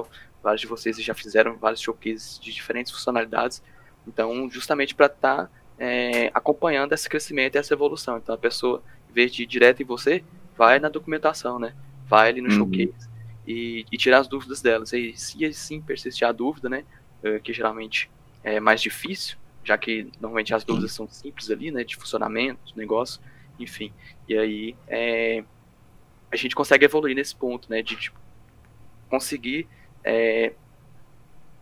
[0.43, 3.63] vários de vocês já fizeram vários showcases de diferentes funcionalidades.
[4.07, 8.19] Então, justamente para estar tá, é, acompanhando esse crescimento e essa evolução.
[8.19, 10.23] Então, a pessoa, em vez de ir direto em você,
[10.57, 11.75] vai na documentação, né?
[12.07, 12.57] Vai ali no uhum.
[12.57, 13.17] showcase
[13.47, 14.93] e, e, tirar as dúvidas delas.
[14.93, 16.85] E se assim persistir a dúvida, né?
[17.27, 18.09] Eh, que geralmente
[18.45, 21.83] é mais difícil, já que normalmente as dúvidas são simples ali, né?
[21.83, 23.21] De funcionamento, negócio,
[23.59, 23.93] enfim.
[24.29, 25.43] E aí é,
[26.31, 27.83] a gente consegue evoluir nesse ponto, né?
[27.83, 28.19] De tipo,
[29.11, 29.67] conseguir
[30.05, 30.53] é,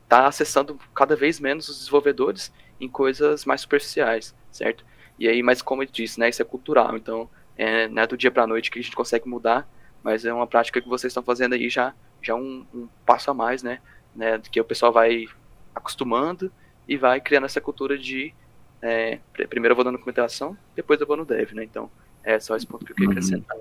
[0.06, 4.84] tá acessando cada vez menos os desenvolvedores em coisas mais superficiais, certo?
[5.18, 8.16] E aí, mas como eu disse, né, isso é cultural, então é, não é do
[8.16, 9.66] dia para noite que a gente consegue mudar,
[10.02, 13.34] mas é uma prática que vocês estão fazendo aí já, já um, um passo a
[13.34, 13.80] mais, né,
[14.14, 15.26] né, que o pessoal vai
[15.74, 16.50] acostumando
[16.88, 18.34] e vai criando essa cultura de
[18.82, 19.18] é,
[19.48, 21.90] primeiro eu vou dando documentação, depois eu vou no dev, né, então
[22.22, 23.12] é só esse ponto que eu queria uhum.
[23.12, 23.56] acrescentar.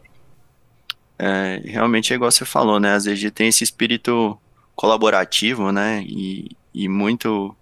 [1.17, 4.37] É, realmente é igual você falou, né, às vezes tem esse espírito
[4.75, 7.55] colaborativo, né, e, e muito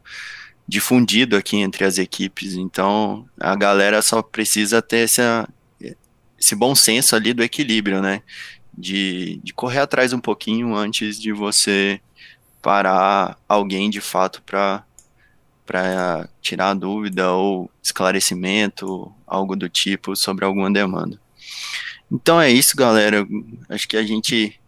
[0.68, 5.48] difundido aqui entre as equipes, então a galera só precisa ter essa,
[6.42, 8.24] esse bom senso ali do equilíbrio, né?
[8.76, 12.02] De, de correr atrás um pouquinho antes de você
[12.62, 14.84] parar alguém de fato para
[15.66, 21.18] para tirar dúvida ou esclarecimento, algo do tipo sobre alguma demanda.
[22.12, 23.26] Então é isso, galera.
[23.70, 24.60] Acho que a gente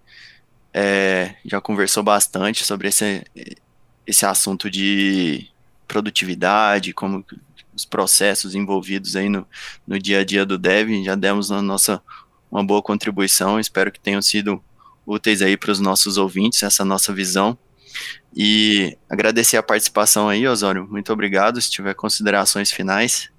[0.73, 3.21] é, já conversou bastante sobre esse,
[4.07, 5.49] esse assunto de
[5.87, 7.25] produtividade, como
[7.75, 9.45] os processos envolvidos aí no,
[9.85, 11.03] no dia a dia do Dev.
[11.03, 12.01] Já demos a nossa
[12.49, 13.59] uma boa contribuição.
[13.59, 14.63] Espero que tenham sido
[15.05, 17.57] úteis aí para os nossos ouvintes essa nossa visão.
[18.35, 20.87] E agradecer a participação aí, Osório.
[20.89, 21.61] Muito obrigado.
[21.61, 23.29] Se tiver considerações finais.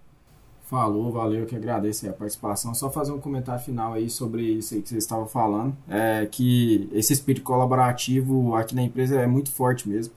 [0.66, 2.74] Falou, valeu, que agradeço a participação.
[2.74, 5.76] Só fazer um comentário final aí sobre isso aí que vocês estavam falando.
[5.88, 10.12] É que esse espírito colaborativo aqui na empresa é muito forte mesmo.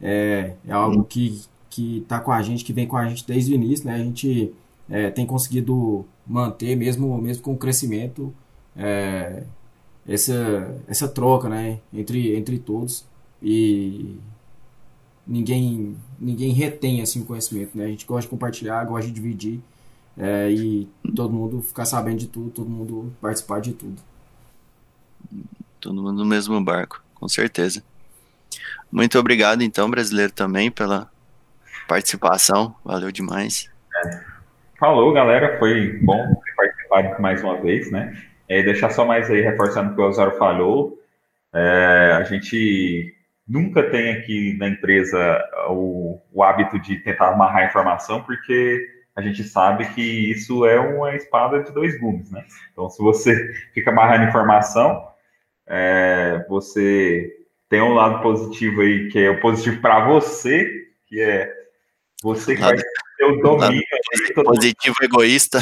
[0.00, 3.52] É, é algo que que tá com a gente, que vem com a gente desde
[3.52, 3.94] o início, né?
[3.94, 4.52] A gente
[4.90, 8.32] é, tem conseguido manter, mesmo, mesmo com o crescimento,
[8.76, 9.44] é,
[10.06, 11.80] essa, essa troca, né?
[11.92, 13.06] Entre, entre todos.
[13.42, 14.16] E
[15.26, 17.84] ninguém, ninguém retém, assim, o conhecimento, né?
[17.84, 19.60] A gente gosta de compartilhar, gosta de dividir.
[20.16, 24.00] É, e todo mundo ficar sabendo de tudo, todo mundo participar de tudo.
[25.80, 27.82] Todo mundo no mesmo barco, com certeza.
[28.90, 31.10] Muito obrigado, então, brasileiro, também, pela
[31.88, 32.74] participação.
[32.84, 33.70] Valeu demais.
[34.78, 35.58] Falou, galera.
[35.58, 38.16] Foi bom ter participado mais uma vez, né?
[38.48, 40.98] É, deixar só mais aí, reforçando o que o Osório falou.
[41.54, 43.14] É, a gente
[43.46, 49.44] nunca tem aqui na empresa o, o hábito de tentar amarrar informação, porque a gente
[49.44, 52.44] sabe que isso é uma espada de dois gumes, né?
[52.72, 55.06] Então, se você fica amarrando informação,
[55.66, 57.30] é, você
[57.68, 60.70] tem um lado positivo aí, que é o positivo para você,
[61.06, 61.61] que é
[62.22, 63.82] você que vai ter o domínio.
[64.44, 65.58] Positivo egoísta.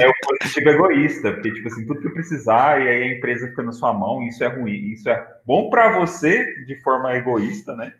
[0.00, 3.62] É o positivo egoísta, porque, tipo assim, tudo que precisar, e aí a empresa fica
[3.62, 4.90] na sua mão, isso é ruim.
[4.90, 7.92] Isso é bom para você, de forma egoísta, né?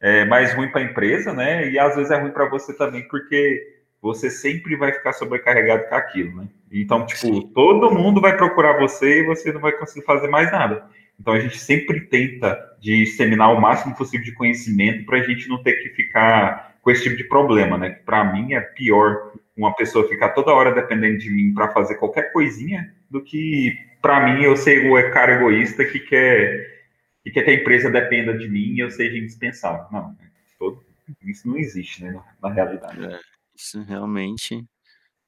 [0.00, 1.70] É mais ruim para a empresa, né?
[1.70, 3.62] E às vezes é ruim para você também, porque
[4.00, 6.48] você sempre vai ficar sobrecarregado com aquilo, né?
[6.72, 7.50] Então, tipo, Sim.
[7.54, 10.84] todo mundo vai procurar você e você não vai conseguir fazer mais nada.
[11.18, 15.62] Então, a gente sempre tenta disseminar o máximo possível de conhecimento para a gente não
[15.62, 17.90] ter que ficar com esse tipo de problema, né?
[18.04, 22.30] Para mim é pior uma pessoa ficar toda hora dependendo de mim para fazer qualquer
[22.30, 23.72] coisinha do que
[24.02, 26.84] para mim eu ser o cara egoísta que quer
[27.22, 29.86] que quer que a empresa dependa de mim e eu seja indispensável.
[29.90, 30.14] Não,
[30.58, 30.84] todo,
[31.22, 33.02] isso não existe, né, na, na realidade.
[33.02, 33.18] É.
[33.56, 34.62] Isso realmente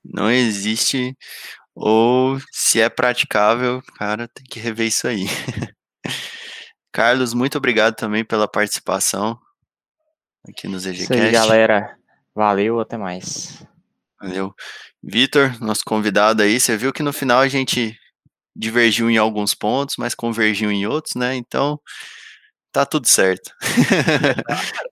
[0.04, 1.16] não existe.
[1.74, 5.24] Ou se é praticável, cara, tem que rever isso aí.
[6.92, 9.38] Carlos, muito obrigado também pela participação
[10.48, 11.12] aqui nos EGCast.
[11.12, 11.96] Isso aí, galera.
[12.34, 13.64] Valeu, até mais.
[14.20, 14.54] Valeu.
[15.02, 17.96] Vitor, nosso convidado aí, você viu que no final a gente
[18.54, 21.34] divergiu em alguns pontos, mas convergiu em outros, né?
[21.34, 21.78] Então,
[22.72, 23.50] tá tudo certo.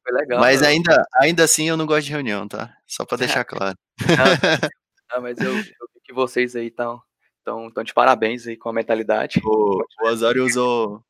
[0.06, 2.72] Ah, legal, mas ainda, ainda assim eu não gosto de reunião, tá?
[2.86, 3.76] Só para deixar claro.
[5.10, 7.00] Não, mas eu, eu vi que vocês aí estão
[7.44, 9.40] tão, tão de parabéns aí com a mentalidade.
[9.44, 11.02] O, o Osório usou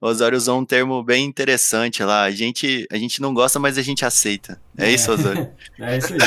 [0.00, 2.22] o Osório usou um termo bem interessante lá.
[2.22, 4.60] A gente, a gente não gosta, mas a gente aceita.
[4.76, 4.92] É, é.
[4.92, 5.50] isso, Osório?
[5.78, 6.18] É isso aí.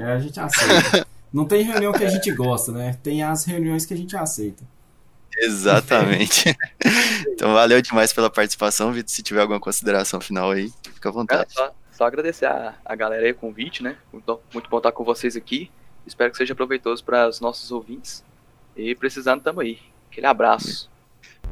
[0.00, 1.06] É, a gente aceita.
[1.32, 2.96] Não tem reunião que a gente gosta, né?
[3.02, 4.64] Tem as reuniões que a gente aceita.
[5.38, 6.56] Exatamente.
[7.28, 9.10] então valeu demais pela participação, Vitor.
[9.10, 11.50] Se tiver alguma consideração final aí, fica à vontade.
[11.50, 13.96] É, só, só, agradecer a, a galera aí o convite, né?
[14.12, 15.70] Muito, muito bom estar com vocês aqui.
[16.06, 18.24] Espero que seja proveitoso para os nossos ouvintes.
[18.76, 19.78] E precisando, tamo aí.
[20.10, 20.88] Aquele abraço.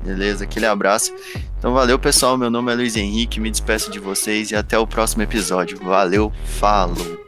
[0.03, 1.15] Beleza, aquele abraço.
[1.59, 2.37] Então valeu, pessoal.
[2.37, 5.79] Meu nome é Luiz Henrique, me despeço de vocês e até o próximo episódio.
[5.83, 7.24] Valeu, falou!